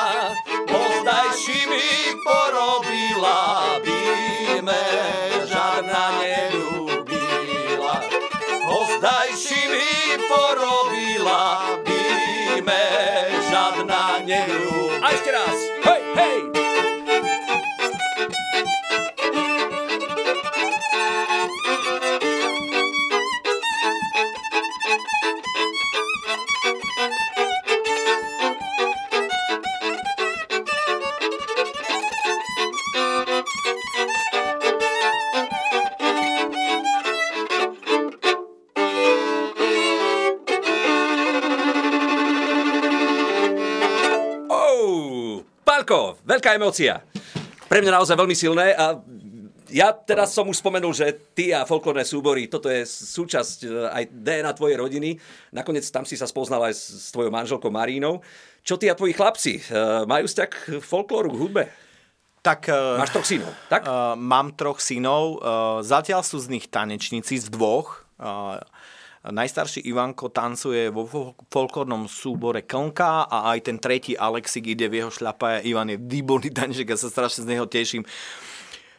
Pálko, 45.80 46.20
veľká 46.28 46.60
emócia. 46.60 47.00
Pre 47.64 47.80
mňa 47.80 47.96
naozaj 47.96 48.12
veľmi 48.12 48.36
silné 48.36 48.76
a 48.76 49.00
ja 49.72 49.96
teraz 49.96 50.28
som 50.36 50.44
už 50.44 50.60
spomenul, 50.60 50.92
že 50.92 51.08
ty 51.32 51.56
a 51.56 51.64
folklórne 51.64 52.04
súbory, 52.04 52.52
toto 52.52 52.68
je 52.68 52.84
súčasť 52.84 53.64
e, 53.64 53.68
aj 53.88 54.04
DNA 54.12 54.52
tvojej 54.60 54.76
rodiny. 54.76 55.16
Nakoniec 55.56 55.88
tam 55.88 56.04
si 56.04 56.20
sa 56.20 56.28
spoznal 56.28 56.68
aj 56.68 56.76
s, 56.76 57.08
tvojou 57.16 57.32
manželkou 57.32 57.72
Marínou. 57.72 58.20
Čo 58.60 58.76
ty 58.76 58.92
a 58.92 58.98
tvoji 58.98 59.16
chlapci? 59.16 59.56
E, 59.56 60.04
Majú 60.04 60.28
vzťah 60.28 60.48
k 60.52 60.60
folklóru, 60.84 61.32
k 61.32 61.40
hudbe? 61.48 61.64
Tak, 62.44 62.68
eh, 62.68 63.00
Máš 63.00 63.16
troch 63.16 63.24
synov, 63.24 63.52
tak? 63.72 63.80
Uh, 63.88 64.20
mám 64.20 64.52
troch 64.52 64.84
synov. 64.84 65.40
Uh, 65.40 65.80
zatiaľ 65.80 66.20
sú 66.20 66.36
z 66.44 66.60
nich 66.60 66.68
tanečníci 66.68 67.40
z 67.40 67.48
dvoch. 67.48 68.04
Uh, 68.20 68.60
najstarší 69.28 69.84
Ivanko 69.84 70.32
tancuje 70.32 70.88
vo 70.88 71.04
fol- 71.04 71.36
folklórnom 71.52 72.08
súbore 72.08 72.64
Klnka 72.64 73.28
a 73.28 73.52
aj 73.52 73.68
ten 73.68 73.76
tretí 73.76 74.16
Alexik 74.16 74.64
ide 74.64 74.88
v 74.88 75.04
jeho 75.04 75.12
šľapaje. 75.12 75.68
Ivan 75.68 75.92
je 75.92 76.00
výborný 76.00 76.48
tanečník, 76.48 76.88
ja 76.88 76.96
sa 76.96 77.12
strašne 77.12 77.44
z 77.44 77.50
neho 77.52 77.68
teším. 77.68 78.08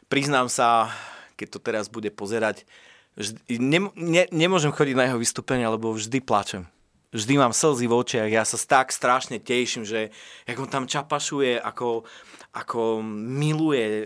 Priznám 0.06 0.46
sa, 0.46 0.94
keď 1.42 1.48
to 1.58 1.60
teraz 1.64 1.90
bude 1.90 2.14
pozerať, 2.14 2.70
vždy, 3.18 3.58
ne, 3.58 3.80
ne, 3.98 4.24
nemôžem 4.30 4.70
chodiť 4.70 4.94
na 4.94 5.10
jeho 5.10 5.18
vystúpenia, 5.18 5.74
lebo 5.74 5.90
vždy 5.90 6.22
plačem 6.22 6.70
vždy 7.12 7.34
mám 7.36 7.52
slzy 7.52 7.86
v 7.92 7.94
očiach, 7.96 8.30
ja 8.32 8.44
sa 8.48 8.56
tak 8.56 8.96
strašne 8.96 9.38
teším, 9.38 9.84
že 9.84 10.16
ako 10.48 10.68
on 10.68 10.72
tam 10.72 10.86
čapašuje, 10.88 11.60
ako, 11.60 12.08
ako 12.52 13.00
miluje 13.08 14.04
e, 14.04 14.06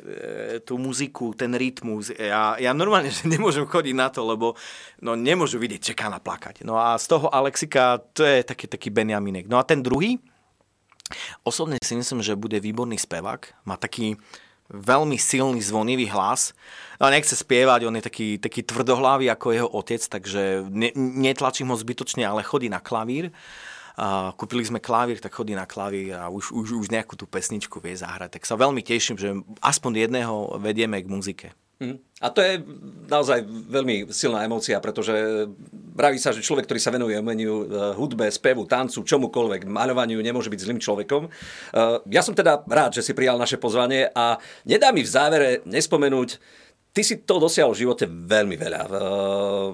tú 0.62 0.78
muziku, 0.78 1.34
ten 1.34 1.50
rytmus. 1.58 2.14
Ja, 2.14 2.54
ja 2.62 2.72
normálne 2.78 3.10
že 3.16 3.26
nemôžem 3.26 3.66
chodiť 3.66 3.96
na 3.98 4.14
to, 4.14 4.22
lebo 4.22 4.54
no, 5.02 5.18
nemôžu 5.18 5.58
vidieť 5.58 5.94
čeká 5.94 6.14
na 6.14 6.22
plakať. 6.22 6.62
No 6.62 6.78
a 6.78 6.94
z 7.02 7.06
toho 7.10 7.34
Alexika, 7.34 7.98
to 8.14 8.22
je 8.22 8.46
taký, 8.46 8.70
taký 8.70 8.94
Benjaminek. 8.94 9.50
No 9.50 9.58
a 9.58 9.66
ten 9.66 9.82
druhý, 9.82 10.22
osobne 11.42 11.82
si 11.82 11.98
myslím, 11.98 12.22
že 12.22 12.38
bude 12.38 12.62
výborný 12.62 13.02
spevák. 13.02 13.66
Má 13.66 13.82
taký, 13.82 14.14
veľmi 14.70 15.18
silný 15.18 15.62
zvonivý 15.62 16.10
hlas. 16.10 16.58
No, 16.98 17.12
nechce 17.12 17.38
spievať, 17.38 17.86
on 17.86 17.96
je 18.00 18.04
taký, 18.06 18.30
taký 18.42 18.66
tvrdohlavý 18.66 19.30
ako 19.30 19.48
jeho 19.54 19.70
otec, 19.70 20.02
takže 20.02 20.66
ne, 20.70 20.90
netlačím 20.96 21.70
ho 21.70 21.78
zbytočne, 21.78 22.26
ale 22.26 22.42
chodí 22.42 22.72
na 22.72 22.82
klavír. 22.82 23.30
Kúpili 24.36 24.68
sme 24.68 24.84
klavír, 24.84 25.24
tak 25.24 25.32
chodí 25.32 25.56
na 25.56 25.64
klavír 25.64 26.20
a 26.20 26.28
už, 26.28 26.52
už, 26.52 26.68
už 26.84 26.88
nejakú 26.92 27.16
tú 27.16 27.24
pesničku 27.24 27.80
vie 27.80 27.96
zahrať. 27.96 28.40
Tak 28.40 28.44
sa 28.44 28.60
veľmi 28.60 28.84
teším, 28.84 29.16
že 29.16 29.32
aspoň 29.64 30.08
jedného 30.08 30.60
vedieme 30.60 31.00
k 31.00 31.08
muzike. 31.08 31.50
Mm. 31.76 32.00
A 32.24 32.32
to 32.32 32.40
je 32.40 32.64
naozaj 33.12 33.44
veľmi 33.48 34.08
silná 34.08 34.48
emócia, 34.48 34.80
pretože 34.80 35.12
vraví 35.92 36.16
sa, 36.16 36.32
že 36.32 36.40
človek, 36.40 36.64
ktorý 36.64 36.80
sa 36.80 36.96
venuje 36.96 37.20
umeniu, 37.20 37.68
eh, 37.68 37.92
hudbe, 38.00 38.32
spevu, 38.32 38.64
tancu, 38.64 39.04
čomukoľvek, 39.04 39.68
maľovaniu, 39.68 40.24
nemôže 40.24 40.48
byť 40.48 40.64
zlým 40.64 40.80
človekom. 40.80 41.28
Eh, 41.28 42.00
Ja 42.08 42.24
som 42.24 42.32
teda 42.32 42.64
rád, 42.64 42.96
že 42.96 43.04
si 43.04 43.12
prijal 43.12 43.36
naše 43.36 43.60
pozvanie 43.60 44.08
a 44.16 44.40
nedá 44.64 44.96
mi 44.96 45.04
v 45.04 45.12
závere 45.12 45.50
nespomenúť 45.68 46.40
Ty 46.96 47.04
si 47.04 47.20
to 47.28 47.44
dosiahol 47.44 47.76
v 47.76 47.84
živote 47.84 48.08
veľmi 48.08 48.56
veľa. 48.56 48.88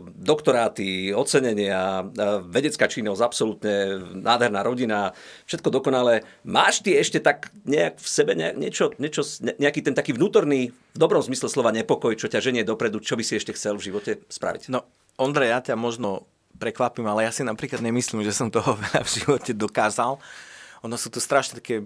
Doktoráty, 0.09 1.13
ocenenia, 1.13 2.01
vedecká 2.49 2.89
činnosť, 2.89 3.21
absolútne 3.21 4.01
nádherná 4.17 4.65
rodina, 4.65 5.13
všetko 5.45 5.69
dokonale. 5.69 6.25
Máš 6.41 6.81
ty 6.81 6.97
ešte 6.97 7.21
tak 7.21 7.53
nejak 7.69 8.01
v 8.01 8.07
sebe 8.09 8.33
niečo, 8.33 8.97
niečo, 8.97 9.21
nejaký 9.37 9.85
ten 9.85 9.93
taký 9.93 10.17
vnútorný, 10.17 10.73
v 10.73 10.97
dobrom 10.97 11.21
zmysle 11.21 11.45
slova 11.45 11.69
nepokoj, 11.69 12.17
čo 12.17 12.25
ťa 12.25 12.41
ženie 12.41 12.65
dopredu, 12.65 12.97
čo 12.97 13.13
by 13.13 13.21
si 13.21 13.37
ešte 13.37 13.53
chcel 13.53 13.77
v 13.77 13.93
živote 13.93 14.11
spraviť? 14.25 14.73
No, 14.73 14.89
Ondrej, 15.21 15.53
ja 15.53 15.61
ťa 15.61 15.77
možno 15.77 16.25
prekvapím, 16.57 17.05
ale 17.05 17.29
ja 17.29 17.31
si 17.31 17.45
napríklad 17.45 17.85
nemyslím, 17.85 18.25
že 18.25 18.33
som 18.33 18.49
toho 18.49 18.73
veľa 18.81 19.05
v 19.05 19.13
živote 19.21 19.53
dokázal. 19.53 20.17
Ono 20.81 20.95
sú 20.97 21.13
to 21.13 21.21
strašne 21.21 21.61
také 21.61 21.85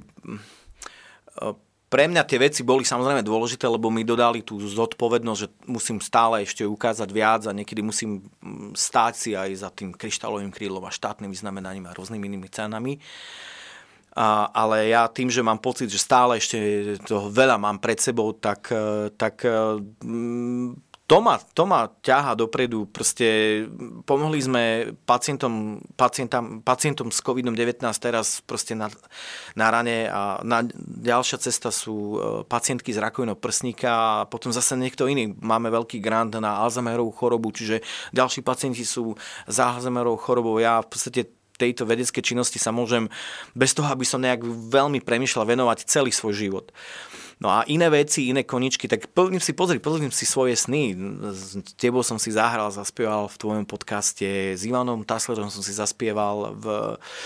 pre 1.95 2.11
mňa 2.11 2.27
tie 2.27 2.43
veci 2.43 2.59
boli 2.59 2.83
samozrejme 2.83 3.23
dôležité, 3.23 3.71
lebo 3.71 3.87
mi 3.87 4.03
dodali 4.03 4.43
tú 4.43 4.59
zodpovednosť, 4.59 5.39
že 5.39 5.47
musím 5.63 6.03
stále 6.03 6.43
ešte 6.43 6.67
ukázať 6.67 7.07
viac 7.07 7.47
a 7.47 7.55
niekedy 7.55 7.79
musím 7.79 8.19
mm, 8.43 8.75
stáť 8.75 9.13
si 9.15 9.31
aj 9.31 9.63
za 9.63 9.71
tým 9.71 9.95
kryštálovým 9.95 10.51
krídlom 10.51 10.83
a 10.83 10.91
štátnym 10.91 11.31
vyznamenaním 11.31 11.87
a 11.87 11.95
rôznymi 11.95 12.27
inými 12.27 12.51
cenami. 12.51 12.99
A, 14.11 14.51
ale 14.51 14.91
ja 14.91 15.07
tým, 15.07 15.31
že 15.31 15.39
mám 15.39 15.63
pocit, 15.63 15.87
že 15.87 16.03
stále 16.03 16.35
ešte 16.35 16.59
toho 17.07 17.31
veľa 17.31 17.55
mám 17.55 17.79
pred 17.79 17.95
sebou, 18.03 18.35
tak, 18.35 18.75
e, 18.75 19.15
tak 19.15 19.47
mm, 19.47 20.94
to 21.05 21.21
ma, 21.21 21.37
to 21.37 21.69
ma 21.69 21.85
ťaha 22.01 22.33
dopredu. 22.33 22.89
Proste 22.89 23.61
pomohli 24.09 24.41
sme 24.41 24.63
pacientom, 25.05 25.77
pacientom, 25.93 26.65
pacientom 26.65 27.13
s 27.13 27.21
COVID-19 27.21 27.85
teraz 28.01 28.41
proste 28.41 28.73
na, 28.73 28.89
na 29.53 29.69
rane 29.69 30.09
a 30.09 30.41
na, 30.41 30.65
ďalšia 31.05 31.37
cesta 31.37 31.69
sú 31.69 31.95
e, 31.95 32.17
pacientky 32.49 32.89
z 32.89 33.05
rakovinou 33.05 33.37
prsníka 33.37 33.89
a 33.93 34.25
potom 34.25 34.49
zase 34.49 34.73
niekto 34.73 35.05
iný. 35.05 35.29
Máme 35.29 35.69
veľký 35.69 36.01
grant 36.01 36.33
na 36.41 36.57
Alzheimerovú 36.65 37.13
chorobu, 37.13 37.53
čiže 37.53 37.85
ďalší 38.09 38.41
pacienti 38.41 38.81
sú 38.81 39.13
s 39.45 39.57
Alzheimerovou 39.61 40.17
chorobou. 40.17 40.57
Ja 40.57 40.81
v 40.81 40.89
podstate 40.89 41.29
tejto 41.55 41.87
vedeckej 41.87 42.23
činnosti 42.23 42.59
sa 42.59 42.73
môžem 42.73 43.07
bez 43.55 43.71
toho, 43.77 43.87
aby 43.87 44.03
som 44.03 44.19
nejak 44.19 44.43
veľmi 44.73 44.99
premyšľal, 45.05 45.47
venovať 45.47 45.87
celý 45.87 46.11
svoj 46.11 46.33
život. 46.35 46.73
No 47.35 47.51
a 47.51 47.67
iné 47.67 47.91
veci, 47.91 48.31
iné 48.31 48.47
koničky, 48.47 48.87
tak 48.87 49.11
plním 49.11 49.43
si, 49.43 49.51
pozri, 49.51 49.75
pozriem 49.83 50.07
si 50.07 50.23
svoje 50.23 50.55
sny. 50.55 50.95
S 51.35 51.59
tebou 51.75 51.99
som 51.99 52.15
si 52.15 52.31
zahral, 52.31 52.71
zaspieval 52.71 53.27
v 53.27 53.35
tvojom 53.35 53.65
podcaste, 53.67 54.55
s 54.55 54.63
Ivanom 54.63 55.03
Taslerom 55.03 55.51
som 55.51 55.59
si 55.59 55.75
zaspieval 55.75 56.55
v, 56.55 56.65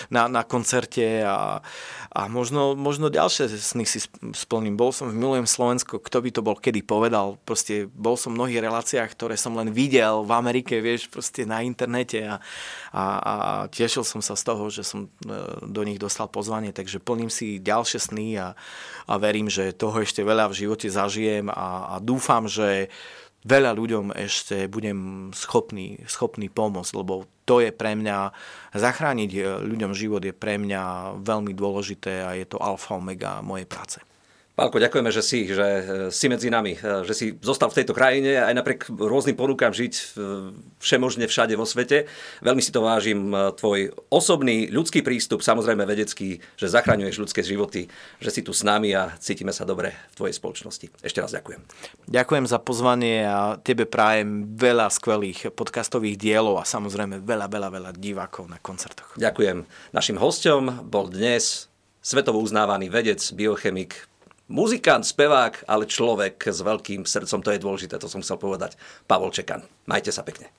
na, 0.09 0.25
na 0.25 0.41
koncerte 0.41 1.21
a, 1.21 1.61
a 2.09 2.21
možno, 2.25 2.73
možno 2.73 3.13
ďalšie 3.13 3.53
sny 3.53 3.85
si 3.85 4.01
splním. 4.33 4.73
Bol 4.73 4.89
som 4.89 5.13
v 5.13 5.21
Milujem 5.21 5.45
Slovensko, 5.45 6.01
kto 6.01 6.25
by 6.25 6.29
to 6.33 6.41
bol 6.41 6.57
kedy 6.57 6.81
povedal. 6.81 7.37
Proste 7.45 7.85
bol 7.85 8.17
som 8.17 8.33
v 8.33 8.41
mnohých 8.41 8.65
reláciách, 8.65 9.13
ktoré 9.13 9.37
som 9.37 9.53
len 9.53 9.69
videl 9.69 10.25
v 10.25 10.31
Amerike, 10.33 10.81
vieš, 10.81 11.05
proste 11.05 11.45
na 11.45 11.61
internete 11.61 12.25
a, 12.25 12.41
a, 12.89 13.03
a 13.21 13.33
tešil 13.69 14.01
som 14.01 14.25
sa 14.25 14.33
z 14.33 14.41
toho, 14.41 14.73
že 14.73 14.81
som 14.81 15.05
e, 15.05 15.09
do 15.69 15.85
nich 15.85 16.01
dostal 16.01 16.25
pozvanie, 16.25 16.73
takže 16.73 16.97
plním 16.97 17.29
si 17.29 17.61
ďalšie 17.61 17.99
sny 18.01 18.27
a, 18.41 18.57
a 19.05 19.13
verím, 19.21 19.45
že 19.53 19.69
toho 19.77 19.98
ešte 20.01 20.25
veľa 20.25 20.49
v 20.51 20.57
živote 20.65 20.87
zažijem 20.89 21.51
a, 21.51 21.93
a 21.93 22.03
dúfam, 22.03 22.47
že 22.49 22.89
veľa 23.47 23.71
ľuďom 23.71 24.05
ešte 24.15 24.67
budem 24.67 25.31
schopný, 25.31 26.03
schopný 26.11 26.51
pomôcť, 26.51 26.91
lebo 26.99 27.23
to 27.47 27.63
je 27.63 27.71
pre 27.71 27.95
mňa, 27.95 28.35
zachrániť 28.75 29.63
ľuďom 29.63 29.91
život 29.95 30.21
je 30.21 30.35
pre 30.35 30.59
mňa 30.59 31.15
veľmi 31.23 31.55
dôležité 31.55 32.27
a 32.27 32.35
je 32.35 32.45
to 32.45 32.59
alfa 32.59 32.99
omega 32.99 33.39
mojej 33.39 33.65
práce. 33.65 33.99
Pálko, 34.59 34.75
ďakujeme, 34.75 35.07
že 35.07 35.23
si, 35.23 35.47
že 35.47 35.63
e, 35.63 35.81
si 36.11 36.27
medzi 36.27 36.51
nami, 36.51 36.75
e, 36.75 37.07
že 37.07 37.15
si 37.15 37.25
zostal 37.39 37.71
v 37.71 37.79
tejto 37.79 37.95
krajine 37.95 38.43
aj 38.43 38.51
napriek 38.59 38.91
rôznym 38.91 39.39
ponúkam 39.39 39.71
žiť 39.71 39.93
e, 39.95 40.01
všemožne 40.83 41.31
všade 41.31 41.55
vo 41.55 41.63
svete. 41.63 42.11
Veľmi 42.43 42.59
si 42.59 42.75
to 42.75 42.83
vážim, 42.83 43.31
tvoj 43.55 43.95
osobný 44.11 44.67
ľudský 44.67 44.99
prístup, 44.99 45.47
samozrejme 45.47 45.87
vedecký, 45.87 46.43
že 46.59 46.67
zachraňuješ 46.67 47.23
ľudské 47.23 47.39
životy, 47.39 47.87
že 48.19 48.35
si 48.35 48.43
tu 48.43 48.51
s 48.51 48.67
nami 48.67 48.91
a 48.91 49.15
cítime 49.23 49.55
sa 49.55 49.63
dobre 49.63 49.95
v 50.11 50.27
tvojej 50.27 50.35
spoločnosti. 50.35 50.91
Ešte 51.07 51.23
raz 51.23 51.31
ďakujem. 51.31 51.63
Ďakujem 52.11 52.45
za 52.51 52.59
pozvanie 52.59 53.23
a 53.23 53.55
tebe 53.63 53.87
prajem 53.87 54.59
veľa 54.59 54.91
skvelých 54.91 55.55
podcastových 55.55 56.19
dielov 56.19 56.59
a 56.59 56.67
samozrejme 56.67 57.23
veľa, 57.23 57.47
veľa, 57.47 57.69
veľa 57.71 57.91
divákov 57.95 58.51
na 58.51 58.59
koncertoch. 58.59 59.15
Ďakujem. 59.15 59.63
Našim 59.95 60.19
hostom 60.19 60.83
bol 60.83 61.07
dnes 61.07 61.71
svetovo 62.03 62.43
uznávaný 62.43 62.91
vedec, 62.91 63.23
biochemik, 63.35 64.08
muzikant, 64.49 65.05
spevák, 65.05 65.69
ale 65.69 65.87
človek 65.87 66.41
s 66.49 66.59
veľkým 66.65 67.05
srdcom, 67.05 67.39
to 67.45 67.53
je 67.53 67.63
dôležité, 67.63 67.95
to 68.01 68.11
som 68.11 68.25
chcel 68.25 68.41
povedať. 68.41 68.75
Pavol 69.05 69.31
Čekan. 69.31 69.63
Majte 69.85 70.09
sa 70.09 70.25
pekne. 70.25 70.49